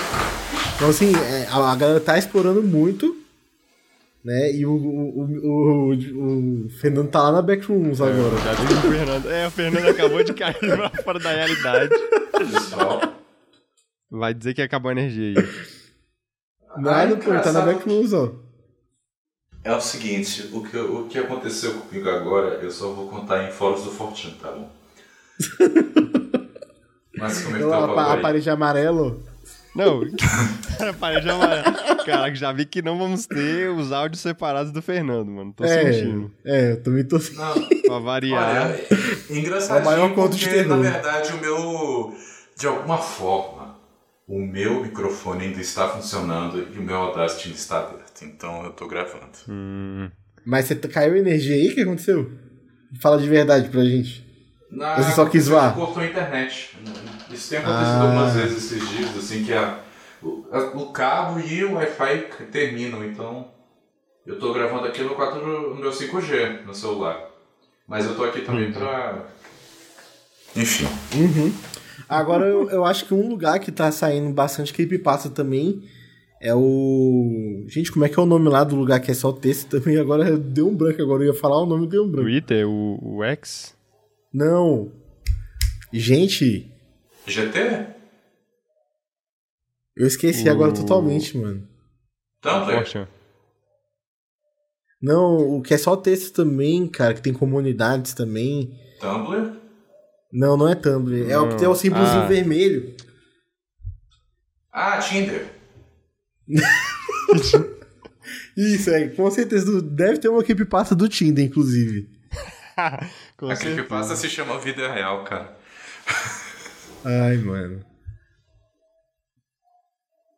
[0.75, 3.15] Então, assim, é, a, a galera tá explorando muito,
[4.25, 4.51] né?
[4.51, 8.35] E o, o, o, o, Fernando tá lá na Backrooms é, agora.
[8.35, 9.31] O Fernando.
[9.31, 10.57] É, o Fernando acabou de cair
[11.01, 11.95] fora da realidade.
[14.11, 15.49] Vai dizer que acabou a energia aí.
[16.75, 18.33] Nada, pô, tá na Backrooms, ó.
[19.63, 23.51] É o seguinte, o que, o que aconteceu comigo agora, eu só vou contar em
[23.53, 24.69] fóruns do Fortune, tá bom?
[27.17, 29.23] Mas como é que tá a, a parede amarelo?
[29.75, 30.01] Não,
[30.79, 31.71] a parede amarela.
[32.05, 35.53] Caraca, já vi que não vamos ter os áudios separados do Fernando, mano.
[35.53, 36.31] Tô é, sentindo.
[36.45, 37.81] É, eu também tô sentindo.
[37.85, 38.67] Pra variar.
[38.67, 38.85] Olha,
[39.29, 40.77] é engraçadinho é o maior conto de terror.
[40.77, 42.15] na verdade, o meu...
[42.55, 43.79] De alguma forma,
[44.27, 48.21] o meu microfone ainda está funcionando e o meu Audacity ainda está aberto.
[48.23, 49.31] Então eu estou gravando.
[49.49, 50.09] Hum.
[50.45, 51.69] Mas você caiu energia aí?
[51.69, 52.31] O que aconteceu?
[53.01, 54.22] Fala de verdade pra gente.
[54.73, 55.75] Na, você só quis zoar?
[55.75, 56.75] cortou a internet.
[57.31, 58.01] Isso tem acontecido ah.
[58.01, 59.79] algumas vezes esses dias, assim, que a,
[60.21, 63.05] o, a, o cabo e o Wi-Fi terminam.
[63.05, 63.47] Então
[64.25, 67.29] eu estou gravando aqui no, 4, no meu 5G no celular.
[67.87, 68.73] Mas eu estou aqui também uhum.
[68.73, 69.25] pra.
[70.55, 70.87] Enfim.
[71.15, 71.53] Uhum.
[72.09, 75.83] Agora, eu, eu acho que um lugar que tá saindo bastante creepypasta também
[76.41, 77.63] é o.
[77.67, 79.97] Gente, como é que é o nome lá do lugar que é só texto também?
[79.97, 82.27] Agora deu um branco, agora eu ia falar o nome deu um branco.
[82.27, 83.75] Twitter, o, o X?
[84.33, 84.91] Não.
[85.91, 86.71] Gente.
[87.27, 87.87] GT?
[89.95, 90.51] Eu esqueci o...
[90.51, 91.67] agora totalmente, mano.
[92.41, 93.07] Tumblr?
[95.01, 98.77] Não, o que é só texto também, cara, que tem comunidades também.
[98.99, 99.61] Tumblr?
[100.31, 101.29] Não, não é Tumblr.
[101.29, 102.27] É o que tem o símbolozinho ah.
[102.27, 102.95] vermelho.
[104.71, 105.45] Ah, Tinder.
[108.57, 109.09] Isso, é.
[109.09, 112.09] Com certeza deve ter uma equipe passa do Tinder, inclusive.
[112.77, 115.57] a equipe passa se chama Vida Real, cara.
[117.05, 117.85] Ai, mano.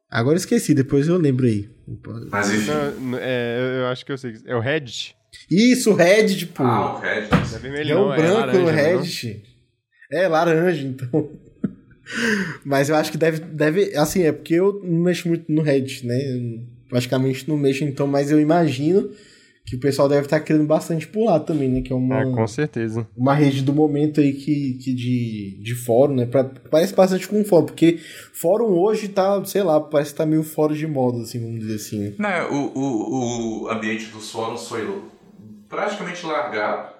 [0.09, 1.69] Agora esqueci, depois eu lembro aí.
[2.31, 2.71] Mas enfim.
[2.99, 4.35] Não, é, eu acho que eu sei.
[4.45, 5.15] É o Reddit?
[5.49, 6.63] Isso, o Reddit, pô.
[6.63, 7.55] Ah, o Reddit.
[7.55, 9.43] É vermelho, é o é branco é laranja, no Reddit.
[10.11, 11.31] É, laranja, então.
[12.63, 13.95] Mas eu acho que deve, deve.
[13.97, 16.15] Assim, é porque eu não mexo muito no Reddit, né?
[16.89, 19.09] praticamente não mexo, então, mas eu imagino
[19.65, 21.81] que o pessoal deve estar querendo bastante lá também, né?
[21.81, 22.21] Que é uma.
[22.21, 23.07] Ah, com certeza.
[23.17, 26.25] Uma rede do momento aí que, que de, de fórum, né?
[26.27, 27.99] Pra, parece bastante com fórum, porque
[28.33, 31.75] fórum hoje tá, sei lá, parece que tá meio fora de moda, assim, vamos dizer
[31.75, 32.15] assim.
[32.19, 34.87] Não, o, o, o ambiente dos fóruns foi
[35.67, 36.93] praticamente largado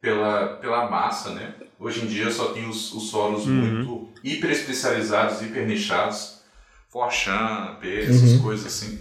[0.00, 1.54] pela, pela massa, né?
[1.78, 3.52] Hoje em dia só tem os, os solos uhum.
[3.52, 6.38] muito hiper especializados, hiper nichados.
[6.88, 8.42] Forchan, P, essas uhum.
[8.42, 8.98] coisas assim.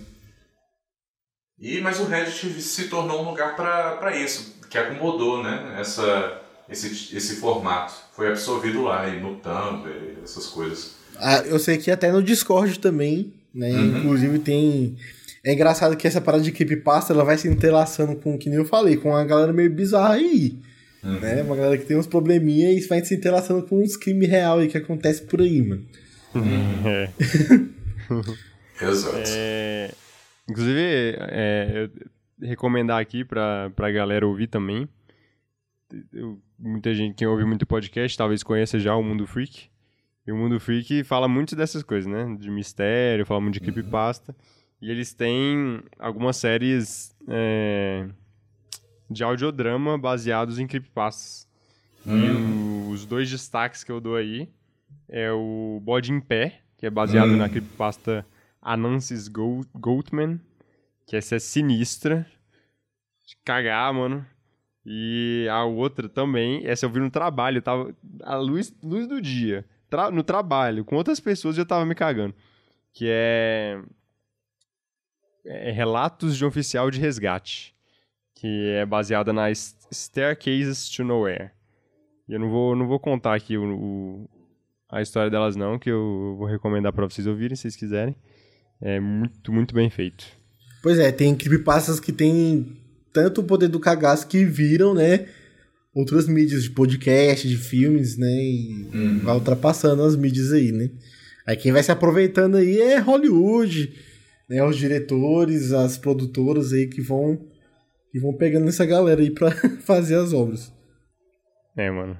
[1.59, 7.15] E, mas o Reddit se tornou um lugar para isso, que acomodou né, essa, esse,
[7.15, 7.93] esse formato.
[8.15, 10.95] Foi absorvido lá, e no Tumblr, essas coisas.
[11.19, 13.71] Ah, eu sei que até no Discord também, né?
[13.71, 13.97] Uhum.
[13.99, 14.95] Inclusive tem.
[15.43, 18.65] É engraçado que essa parada de creepypasta ela vai se entrelaçando com, que nem eu
[18.65, 20.57] falei, com uma galera meio bizarra aí.
[21.03, 21.19] Uhum.
[21.19, 21.41] Né?
[21.41, 24.67] Uma galera que tem uns probleminha e vai se entrelaçando com uns crimes real aí
[24.67, 25.85] que acontece por aí, mano.
[26.35, 26.87] Uhum.
[26.87, 27.09] É.
[28.85, 29.23] Exato.
[29.25, 29.91] É,
[30.49, 31.89] inclusive, é,
[32.41, 34.87] recomendar aqui pra, pra galera ouvir também.
[36.13, 39.69] Eu, muita gente, quem ouve muito podcast, talvez conheça já o Mundo Freak.
[40.25, 42.35] E o Mundo Freak fala muito dessas coisas, né?
[42.37, 43.73] De mistério, fala muito de uhum.
[43.73, 44.35] creepypasta.
[44.81, 48.07] E eles têm algumas séries é,
[49.09, 51.47] de audiodrama baseados em creepypastas.
[52.05, 52.17] Hum.
[52.17, 54.49] E o, os dois destaques que eu dou aí
[55.07, 57.37] é o Bode em Pé, que é baseado hum.
[57.37, 58.25] na creepypasta
[58.73, 60.41] Anansis Goatman,
[61.05, 62.27] que essa é sinistra.
[63.25, 64.25] De cagar, mano.
[64.85, 67.93] E a outra também, essa eu vi no trabalho, tava
[68.23, 72.33] a luz, luz do dia, tra no trabalho, com outras pessoas eu tava me cagando.
[72.93, 73.81] Que é,
[75.45, 77.75] é Relatos de um Oficial de Resgate,
[78.33, 81.51] que é baseada na Staircases to Nowhere.
[82.27, 84.29] E eu não vou, não vou contar aqui o, o
[84.89, 88.15] a história delas não, que eu vou recomendar para vocês ouvirem, se vocês quiserem.
[88.81, 90.25] É muito, muito bem feito.
[90.83, 92.77] Pois é, tem creepypastas que tem
[93.11, 95.27] tanto o poder do cagaço que viram, né?
[95.93, 98.27] Outras mídias de podcast, de filmes, né?
[98.27, 99.19] E uhum.
[99.19, 100.91] vai ultrapassando as mídias aí, né?
[101.45, 103.93] Aí quem vai se aproveitando aí é Hollywood,
[104.47, 104.63] né?
[104.63, 107.39] Os diretores, as produtoras aí que vão
[108.11, 109.51] que vão pegando essa galera aí pra
[109.81, 110.71] fazer as obras.
[111.75, 112.17] É, mano.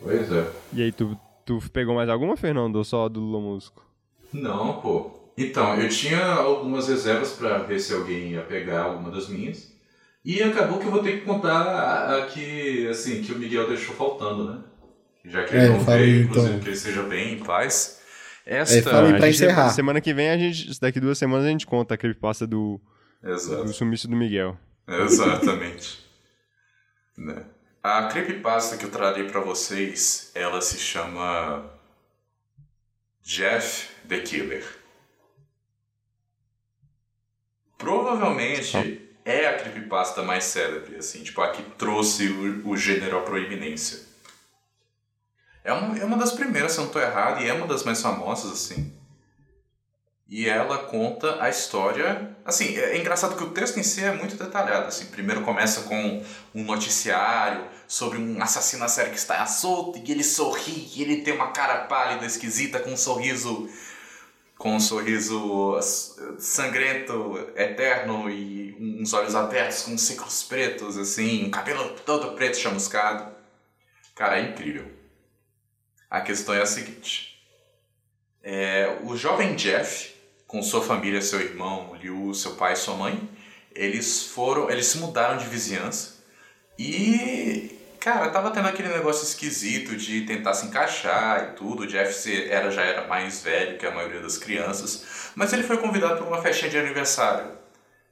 [0.00, 0.50] Pois é.
[0.72, 3.84] E aí, tu, tu pegou mais alguma, Fernando, ou só do Lula Músico?
[4.32, 5.23] Não, pô.
[5.36, 9.72] Então, eu tinha algumas reservas para ver se alguém ia pegar alguma das minhas.
[10.24, 14.50] E acabou que eu vou ter que contar aqui, assim, que o Miguel deixou faltando,
[14.50, 14.62] né?
[15.24, 16.30] Já que ele é, não veio, então.
[16.30, 18.00] inclusive, que ele seja bem em paz.
[18.46, 18.76] Esta...
[18.76, 19.70] É, falei pra encerrar.
[19.70, 22.80] Semana que vem, a gente, daqui duas semanas, a gente conta aquele passa do,
[23.22, 23.64] Exato.
[23.64, 24.56] do sumiço do Miguel.
[24.86, 26.04] Exatamente.
[27.16, 27.44] né?
[27.82, 31.70] A creepypasta que eu trarei para vocês, ela se chama
[33.22, 34.64] Jeff the Killer.
[37.76, 43.22] Provavelmente é a creepypasta mais célebre, assim, tipo, a que trouxe o, o gênero à
[43.22, 44.00] proeminência.
[45.64, 47.82] É uma, é uma das primeiras, se eu não estou errado, e é uma das
[47.84, 48.92] mais famosas, assim.
[50.28, 52.36] E ela conta a história.
[52.44, 54.88] Assim, é, é engraçado que o texto em si é muito detalhado.
[54.88, 56.22] Assim, primeiro começa com
[56.54, 61.22] um noticiário sobre um assassino a série que está solto e ele sorri, e ele
[61.22, 63.68] tem uma cara pálida, esquisita, com um sorriso
[64.64, 65.78] com um sorriso
[66.38, 73.30] sangrento, eterno e uns olhos abertos com ciclos pretos, assim, um cabelo todo preto chamuscado.
[74.14, 74.90] Cara, é incrível.
[76.08, 77.46] A questão é a seguinte:
[78.42, 80.14] é, o jovem Jeff,
[80.46, 83.28] com sua família, seu irmão, Liu, seu pai sua mãe,
[83.74, 86.24] eles foram, eles se mudaram de vizinhança
[86.78, 91.84] e Cara, tava tendo aquele negócio esquisito de tentar se encaixar e tudo.
[91.84, 95.32] O Jeff era, já era mais velho que a maioria das crianças.
[95.34, 97.52] Mas ele foi convidado para uma festinha de aniversário,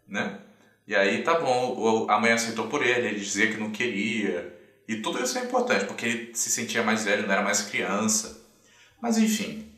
[0.09, 0.39] né?
[0.87, 4.59] E aí tá bom, a mãe aceitou por ele, ele dizia que não queria.
[4.89, 8.47] E tudo isso é importante, porque ele se sentia mais velho, não era mais criança.
[8.99, 9.71] Mas enfim,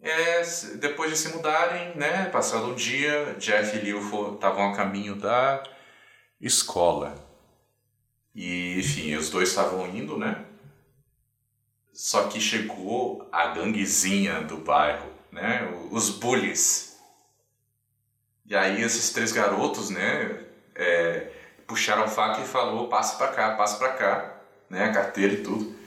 [0.00, 0.42] é,
[0.76, 3.98] depois de se mudarem, né, passado um dia, Jeff e Liu
[4.34, 5.60] estavam a caminho da
[6.40, 7.29] escola.
[8.34, 10.44] E, enfim, os dois estavam indo, né?
[11.92, 15.68] Só que chegou a ganguezinha do bairro, né?
[15.90, 16.96] Os bullies.
[18.46, 20.44] E aí esses três garotos, né?
[20.74, 21.32] É,
[21.66, 24.36] puxaram faca e falou, passa pra cá, passa pra cá.
[24.68, 24.84] Né?
[24.84, 25.78] A carteira e tudo.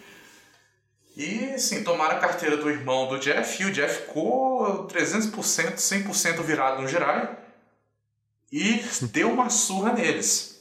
[1.16, 6.42] E, assim, tomaram a carteira do irmão do Jeff e o Jeff ficou 300%, 100%
[6.42, 7.38] virado no geral
[8.52, 10.53] e deu uma surra neles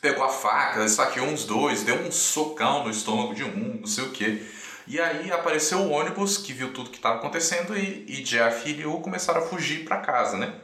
[0.00, 4.04] pegou a faca, esfaqueou uns dois, deu um socão no estômago de um, não sei
[4.04, 4.46] o que.
[4.86, 8.72] E aí apareceu o ônibus que viu tudo que estava acontecendo e, e Jeff e
[8.72, 10.54] Liu começaram a fugir para casa, né?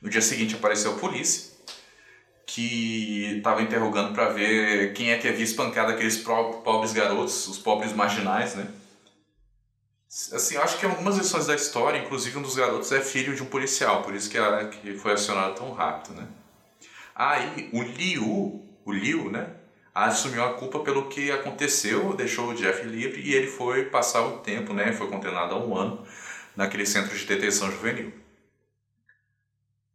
[0.00, 1.54] No dia seguinte apareceu a polícia
[2.46, 7.92] que estava interrogando para ver quem é que havia espancado aqueles pobres garotos, os pobres
[7.92, 8.68] marginais, né?
[10.32, 13.46] Assim, acho que algumas lições da história, inclusive um dos garotos é filho de um
[13.46, 14.38] policial, por isso que,
[14.82, 16.28] que foi acionado tão rápido, né?
[17.14, 19.50] Aí o Liu o Liu, né,
[19.94, 24.38] assumiu a culpa pelo que aconteceu, deixou o Jeff livre e ele foi passar o
[24.38, 26.04] tempo, né, foi condenado a um ano
[26.56, 28.12] naquele centro de detenção juvenil.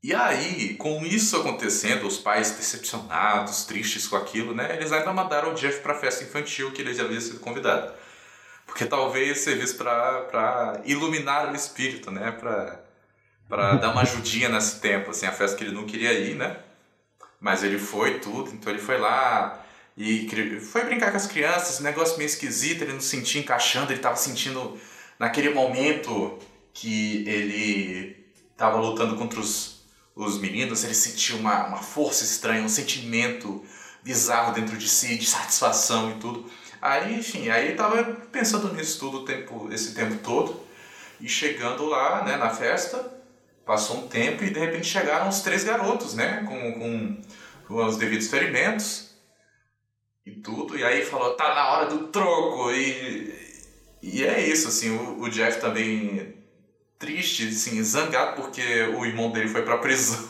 [0.02, 5.52] E aí, com isso acontecendo, os pais decepcionados, tristes com aquilo, né, eles ainda mandaram
[5.52, 7.94] o Jeff para a festa infantil que ele já havia sido convidado.
[8.66, 15.26] Porque talvez servisse para iluminar o espírito, né, para dar uma ajudinha nesse tempo, assim,
[15.26, 16.56] a festa que ele não queria ir, né?
[17.40, 19.66] Mas ele foi tudo, então ele foi lá
[19.96, 20.30] e
[20.60, 24.00] foi brincar com as crianças, um negócio meio esquisito, ele não se sentia encaixando, ele
[24.00, 24.78] estava sentindo
[25.18, 26.38] naquele momento
[26.74, 29.80] que ele estava lutando contra os
[30.20, 33.64] os meninos, ele sentiu uma, uma força estranha, um sentimento
[34.04, 36.46] bizarro dentro de si, de satisfação e tudo.
[36.82, 40.62] Aí, enfim, aí tava pensando nisso tudo tempo, esse tempo todo.
[41.22, 43.19] E chegando lá, né, na festa,
[43.70, 47.22] passou um tempo e de repente chegaram os três garotos, né, com, com,
[47.68, 49.12] com os devidos ferimentos
[50.26, 50.76] e tudo.
[50.76, 52.72] E aí falou, tá na hora do troco.
[52.72, 53.32] E,
[54.02, 56.34] e é isso, assim, o, o Jeff também
[56.98, 58.64] triste, assim, zangado porque
[58.98, 60.28] o irmão dele foi pra prisão.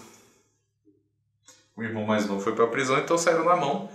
[1.77, 3.89] O irmão mais novo foi pra prisão, então saíram na mão.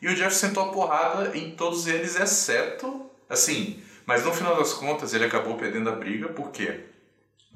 [0.00, 3.10] E o Jeff sentou a porrada em todos eles, exceto.
[3.28, 6.95] Assim, mas no final das contas ele acabou perdendo a briga porque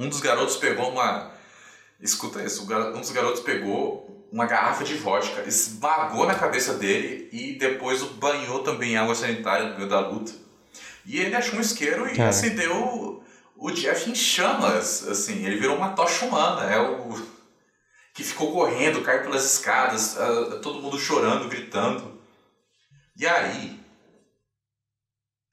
[0.01, 1.31] um dos garotos pegou uma.
[2.01, 7.53] Escuta isso, um dos garotos pegou uma garrafa de vodka, esmagou na cabeça dele e
[7.59, 10.33] depois o banhou também em água sanitária no meio da luta.
[11.05, 12.31] E ele achou um isqueiro e Cara.
[12.31, 13.23] acendeu
[13.55, 17.21] o Jeff em chamas, assim, ele virou uma tocha humana, é o
[18.15, 22.19] que ficou correndo, caiu pelas escadas, uh, todo mundo chorando, gritando.
[23.15, 23.70] E aí,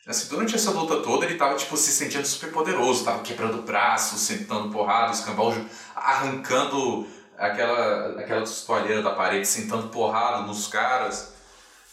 [0.08, 4.22] assim, durante essa luta toda, ele tava, tipo, se sentindo super poderoso, tava quebrando braços,
[4.22, 5.54] sentando porrada, escambau,
[5.96, 7.06] arrancando
[7.38, 11.36] aquela, aquela toalheira da parede, sentando porrada nos caras.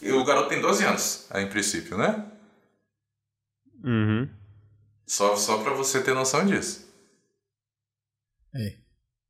[0.01, 2.25] E o garoto tem 12 anos, em princípio, né?
[3.83, 4.29] Uhum.
[5.07, 6.89] Só, só pra você ter noção disso.
[8.55, 8.77] É.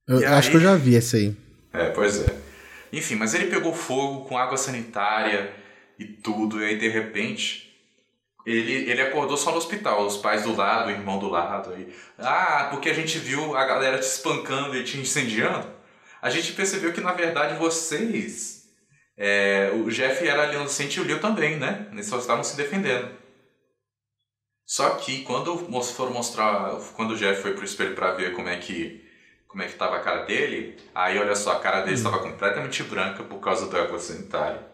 [0.06, 0.50] Eu e acho aí...
[0.50, 1.34] que eu já vi essa aí.
[1.72, 2.44] É, pois é.
[2.92, 5.52] Enfim, mas ele pegou fogo com água sanitária
[5.98, 7.63] e tudo, e aí de repente
[8.46, 11.72] ele, ele acordou só no hospital, os pais do lado, o irmão do lado.
[11.72, 11.94] Aí.
[12.18, 15.66] Ah, porque a gente viu a galera te espancando e te incendiando.
[16.20, 18.64] A gente percebeu que na verdade vocês.
[19.16, 21.86] É, o Jeff era ali inocente e o Leo também, né?
[21.92, 23.10] Eles só estavam se defendendo.
[24.66, 28.56] Só que quando foram mostrar, quando o Jeff foi pro espelho para ver como é
[28.56, 29.04] que
[29.46, 32.32] como é que tava a cara dele, aí olha só, a cara dele estava hum.
[32.32, 34.66] completamente branca por causa do água sanitária.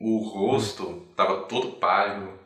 [0.00, 2.39] O rosto estava todo pálido,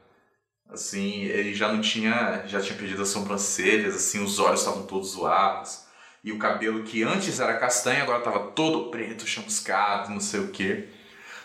[0.71, 5.11] assim, ele já não tinha, já tinha perdido as sobrancelhas, assim, os olhos estavam todos
[5.11, 5.85] zoados.
[6.23, 10.49] E o cabelo que antes era castanho, agora estava todo preto, chamuscado, não sei o
[10.49, 10.89] que.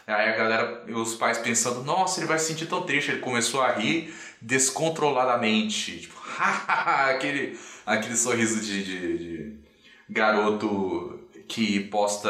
[0.07, 3.11] Aí a galera, os pais pensando, nossa, ele vai se sentir tão triste.
[3.11, 5.99] Ele começou a rir descontroladamente.
[5.99, 6.15] Tipo,
[7.11, 9.59] aquele, aquele sorriso de, de, de,
[10.09, 12.29] garoto que posta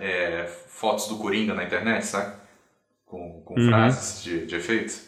[0.00, 2.34] é, fotos do Coringa na internet, sabe?
[3.04, 3.68] Com, com uhum.
[3.68, 5.07] frases de, de efeito.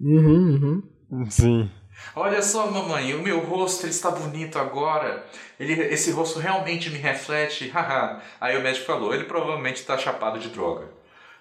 [0.00, 1.30] Uhum, uhum.
[1.30, 1.70] Sim.
[2.14, 5.26] Olha só, mamãe, o meu rosto ele está bonito agora.
[5.58, 7.72] Ele, esse rosto realmente me reflete.
[8.40, 10.88] Aí o médico falou: ele provavelmente está chapado de droga,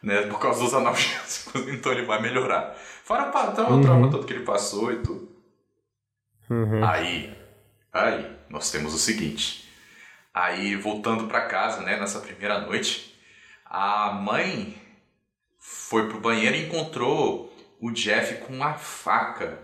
[0.01, 0.23] né?
[0.23, 2.75] Por causa dos analgésicos, então ele vai melhorar.
[3.03, 3.79] Fora então, uhum.
[3.79, 5.29] o trauma todo que ele passou e tudo.
[6.49, 6.83] Uhum.
[6.83, 7.35] Aí,
[7.91, 9.69] aí, nós temos o seguinte.
[10.33, 13.15] Aí, voltando para casa, né, nessa primeira noite,
[13.65, 14.75] a mãe
[15.57, 19.59] foi pro banheiro e encontrou o Jeff com uma faca.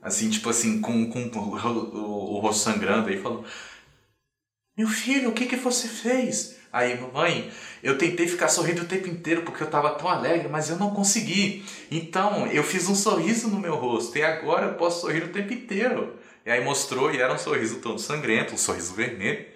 [0.00, 3.08] Assim, tipo assim, com, com o, rosto sangrando.
[3.08, 3.44] Aí falou:
[4.76, 6.56] Meu filho, o que, que você fez?
[6.72, 10.70] Aí, mamãe, eu tentei ficar sorrindo o tempo inteiro porque eu estava tão alegre, mas
[10.70, 11.64] eu não consegui.
[11.90, 15.52] Então, eu fiz um sorriso no meu rosto e agora eu posso sorrir o tempo
[15.52, 16.18] inteiro.
[16.44, 19.46] E aí mostrou e era um sorriso todo sangrento, um sorriso vermelho.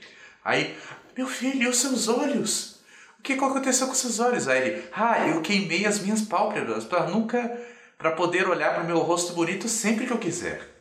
[0.45, 0.77] Aí,
[1.17, 2.81] meu filho, e os seus olhos?
[3.19, 4.47] O que aconteceu com seus olhos?
[4.47, 7.59] Aí ele, ah, eu queimei as minhas pálpebras para nunca,
[7.99, 10.77] para poder olhar para o meu rosto bonito sempre que eu quiser.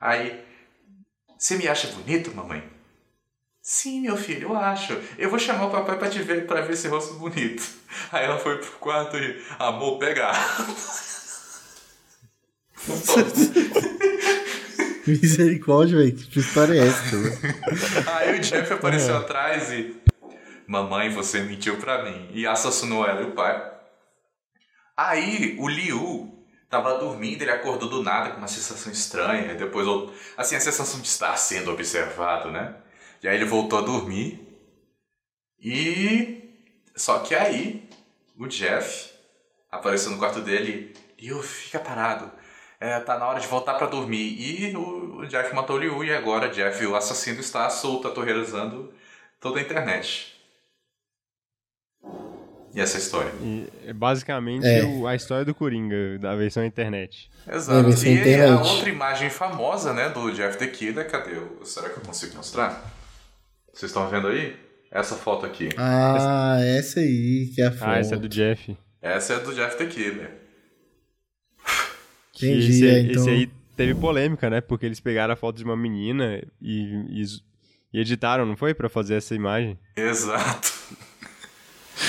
[0.00, 0.44] Aí,
[1.38, 2.62] você me acha bonito, mamãe?
[3.62, 4.98] Sim, meu filho, eu acho.
[5.18, 7.62] Eu vou chamar o papai para te ver, para ver esse rosto bonito.
[8.10, 10.32] Aí ela foi pro quarto e, amor, pega.
[15.06, 16.14] Misericórdia, velho.
[16.14, 17.16] Que história é essa?
[18.16, 19.18] Aí o Jeff apareceu é.
[19.18, 19.94] atrás e.
[20.66, 22.30] Mamãe, você mentiu pra mim.
[22.32, 23.79] E assassinou ela e o pai.
[24.96, 29.54] Aí o Liu tava dormindo, ele acordou do nada com uma sensação estranha.
[29.54, 29.86] Depois,
[30.36, 32.76] assim, a sensação de estar sendo observado, né?
[33.22, 34.46] E aí ele voltou a dormir.
[35.60, 36.38] E.
[36.96, 37.88] Só que aí,
[38.38, 39.10] o Jeff
[39.70, 42.30] apareceu no quarto dele eu fica parado.
[42.80, 44.40] é, tá na hora de voltar para dormir.
[44.40, 48.92] E o Jeff matou o Liu e agora Jeff, o assassino, está solto, atorrerizando
[49.38, 50.39] toda a internet.
[52.72, 53.32] E essa história?
[53.42, 54.84] E, é basicamente é.
[54.84, 57.30] o, a história do Coringa, da versão internet.
[57.50, 57.88] Exato.
[57.88, 58.50] É, e internet.
[58.50, 61.40] a outra imagem famosa, né, do Jeff the Killer, cadê?
[61.64, 62.84] Será que eu consigo mostrar?
[63.72, 64.56] Vocês estão vendo aí?
[64.90, 65.68] Essa foto aqui.
[65.76, 67.88] Ah, essa aí que é a foto.
[67.88, 68.76] Ah, essa é do Jeff.
[69.00, 70.30] Essa é do Jeff the Killer.
[72.36, 73.22] Entendi, esse, é, então...
[73.22, 74.60] esse aí teve polêmica, né?
[74.60, 77.24] Porque eles pegaram a foto de uma menina e, e,
[77.92, 78.74] e editaram, não foi?
[78.74, 79.78] para fazer essa imagem.
[79.96, 80.72] Exato.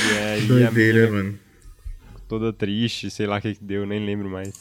[0.09, 1.39] E aí Doideira, a mano.
[2.27, 4.53] Toda triste, sei lá o que deu, nem lembro mais.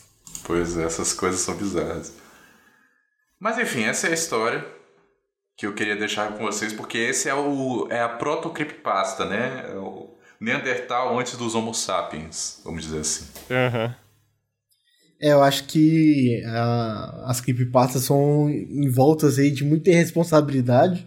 [0.45, 2.15] Pois é, essas coisas são bizarras.
[3.39, 4.65] Mas enfim, essa é a história
[5.57, 9.67] que eu queria deixar com vocês, porque esse é, o, é a proto-creepypasta, né?
[9.71, 10.11] É o
[10.41, 13.27] Neandertal antes dos Homo sapiens, vamos dizer assim.
[13.51, 13.87] Aham.
[13.87, 14.11] Uhum.
[15.23, 21.07] É, eu acho que uh, as creepypastas são envoltas aí de muita irresponsabilidade,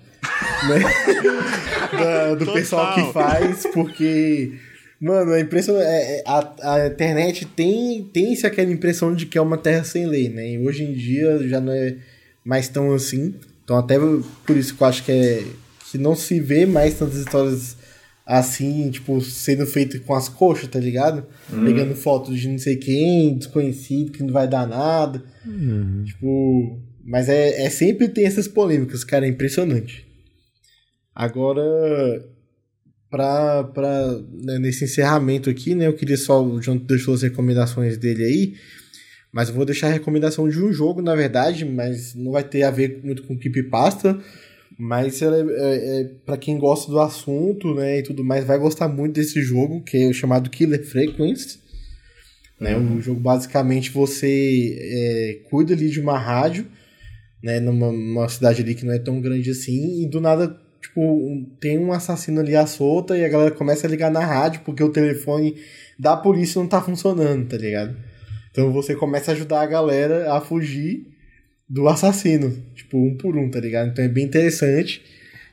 [0.68, 0.80] né?
[2.36, 2.53] do Total.
[2.53, 4.53] pessoal que faz, porque,
[4.99, 5.80] mano, a impressão.
[5.80, 10.05] É, é, a, a internet tem, tem-se aquela impressão de que é uma terra sem
[10.05, 10.51] lei, né?
[10.51, 11.95] E hoje em dia já não é
[12.43, 13.36] mais tão assim.
[13.64, 13.95] Então, até
[14.45, 15.43] por isso que eu acho que é.
[15.89, 17.78] que não se vê mais tantas histórias
[18.26, 21.26] assim, tipo, sendo feito com as coxas, tá ligado?
[21.51, 21.66] Uhum.
[21.66, 25.24] Pegando fotos de não sei quem, desconhecido, que não vai dar nada.
[25.45, 26.03] Uhum.
[26.05, 26.80] Tipo.
[27.05, 30.03] Mas é, é sempre tem essas polêmicas, cara, é impressionante.
[31.16, 31.61] Agora,
[33.09, 36.43] pra, pra, né, nesse encerramento aqui, né, eu queria só.
[36.43, 38.53] O John deixou as recomendações dele aí.
[39.32, 42.64] Mas eu vou deixar a recomendação de um jogo, na verdade, mas não vai ter
[42.64, 43.38] a ver muito com
[43.70, 44.20] Pasta
[44.78, 48.88] mas é, é, é para quem gosta do assunto, né, e tudo mais, vai gostar
[48.88, 51.59] muito desse jogo, que é o chamado Killer Frequency.
[52.59, 52.97] Né, uhum.
[52.97, 56.66] Um jogo basicamente você é, cuida ali de uma rádio,
[57.43, 60.47] né, numa, numa cidade ali que não é tão grande assim, e do nada
[60.84, 64.20] tipo, um, tem um assassino ali à solta e a galera começa a ligar na
[64.20, 65.56] rádio porque o telefone
[65.98, 67.96] da polícia não tá funcionando, tá ligado?
[68.52, 71.08] Então você começa a ajudar a galera a fugir
[71.68, 73.92] do assassino, tipo, um por um, tá ligado?
[73.92, 75.02] Então é bem interessante.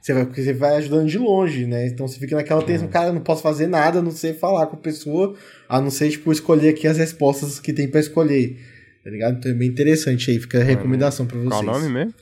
[0.02, 1.86] Você vai, porque você vai ajudando de longe, né?
[1.86, 2.92] Então você fica naquela tensão, uhum.
[2.92, 5.34] cara, não posso fazer nada a não ser falar com a pessoa,
[5.68, 8.58] a não ser, tipo, escolher aqui as respostas que tem para escolher.
[9.04, 9.38] Tá ligado?
[9.38, 11.50] Então é bem interessante aí, fica a recomendação pra vocês.
[11.50, 12.14] Qual o nome mesmo?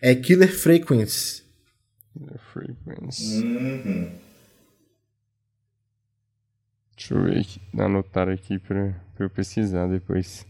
[0.00, 1.45] É Killer Frequency.
[2.16, 3.44] Killer Frequency.
[3.44, 4.10] Uhum.
[6.96, 10.46] Deixa eu ver aqui, anotar aqui pra, pra eu pesquisar depois.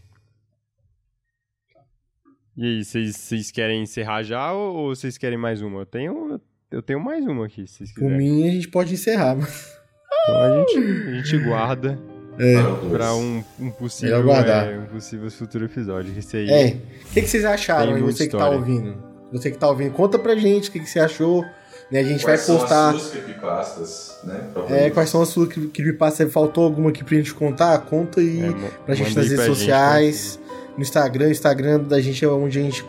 [2.55, 5.81] E aí, vocês querem encerrar já ou vocês querem mais uma?
[5.81, 6.41] Eu tenho,
[6.71, 8.17] eu tenho mais uma aqui, se vocês quiserem.
[8.17, 9.77] Por mim, a gente pode encerrar, mas...
[10.23, 11.99] Então a gente, a gente guarda
[12.39, 12.55] é.
[12.89, 16.17] pra um, um possível, é, um possível futuro episódio.
[16.17, 16.67] Esse aí é.
[16.67, 18.45] O que, que vocês acharam aí, você história.
[18.45, 19.03] que tá ouvindo?
[19.31, 21.45] Você que tá ouvindo, conta pra gente o que, que você achou.
[21.91, 21.99] Né?
[21.99, 22.93] A gente quais vai postar.
[22.93, 24.49] Quais são as suas creepypastas, né?
[24.69, 26.31] É, quais são as suas creepypastas?
[26.31, 27.77] Faltou alguma aqui pra gente contar?
[27.79, 30.39] Conta aí é, pra gente nas redes sociais.
[30.41, 31.27] Gente, no Instagram.
[31.27, 32.85] O Instagram da gente é onde a gente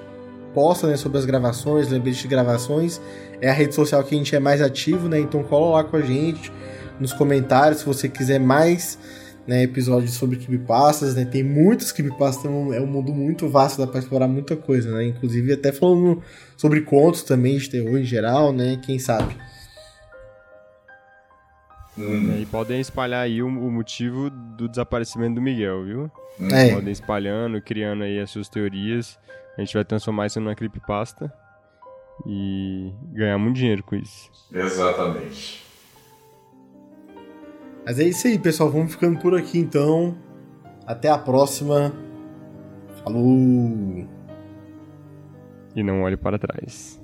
[0.53, 3.01] posta né, sobre as gravações, lembretes de gravações.
[3.41, 5.19] É a rede social que a gente é mais ativo, né?
[5.19, 6.53] Então cola lá com a gente
[6.99, 8.99] nos comentários se você quiser mais
[9.49, 11.25] né, episódios sobre creepypastas, né?
[11.25, 15.07] Tem muitos creepypastas, então é um mundo muito vasto, dá para explorar muita coisa, né?
[15.07, 16.23] Inclusive até falando
[16.55, 18.79] sobre contos também de terror em geral, né?
[18.85, 19.35] Quem sabe.
[21.97, 22.43] Hum.
[22.43, 26.11] E podem espalhar aí o, o, motivo do desaparecimento do Miguel, viu?
[26.53, 26.75] É.
[26.75, 29.19] Podem espalhando, criando aí as suas teorias.
[29.57, 31.33] A gente vai transformar isso numa creepypasta
[32.27, 34.31] e ganhar muito dinheiro com isso.
[34.53, 35.68] Exatamente.
[37.89, 38.71] Mas é isso aí, pessoal.
[38.71, 40.15] Vamos ficando por aqui então.
[40.87, 41.91] Até a próxima.
[43.03, 44.07] Falou!
[45.75, 47.01] E não olhe para trás.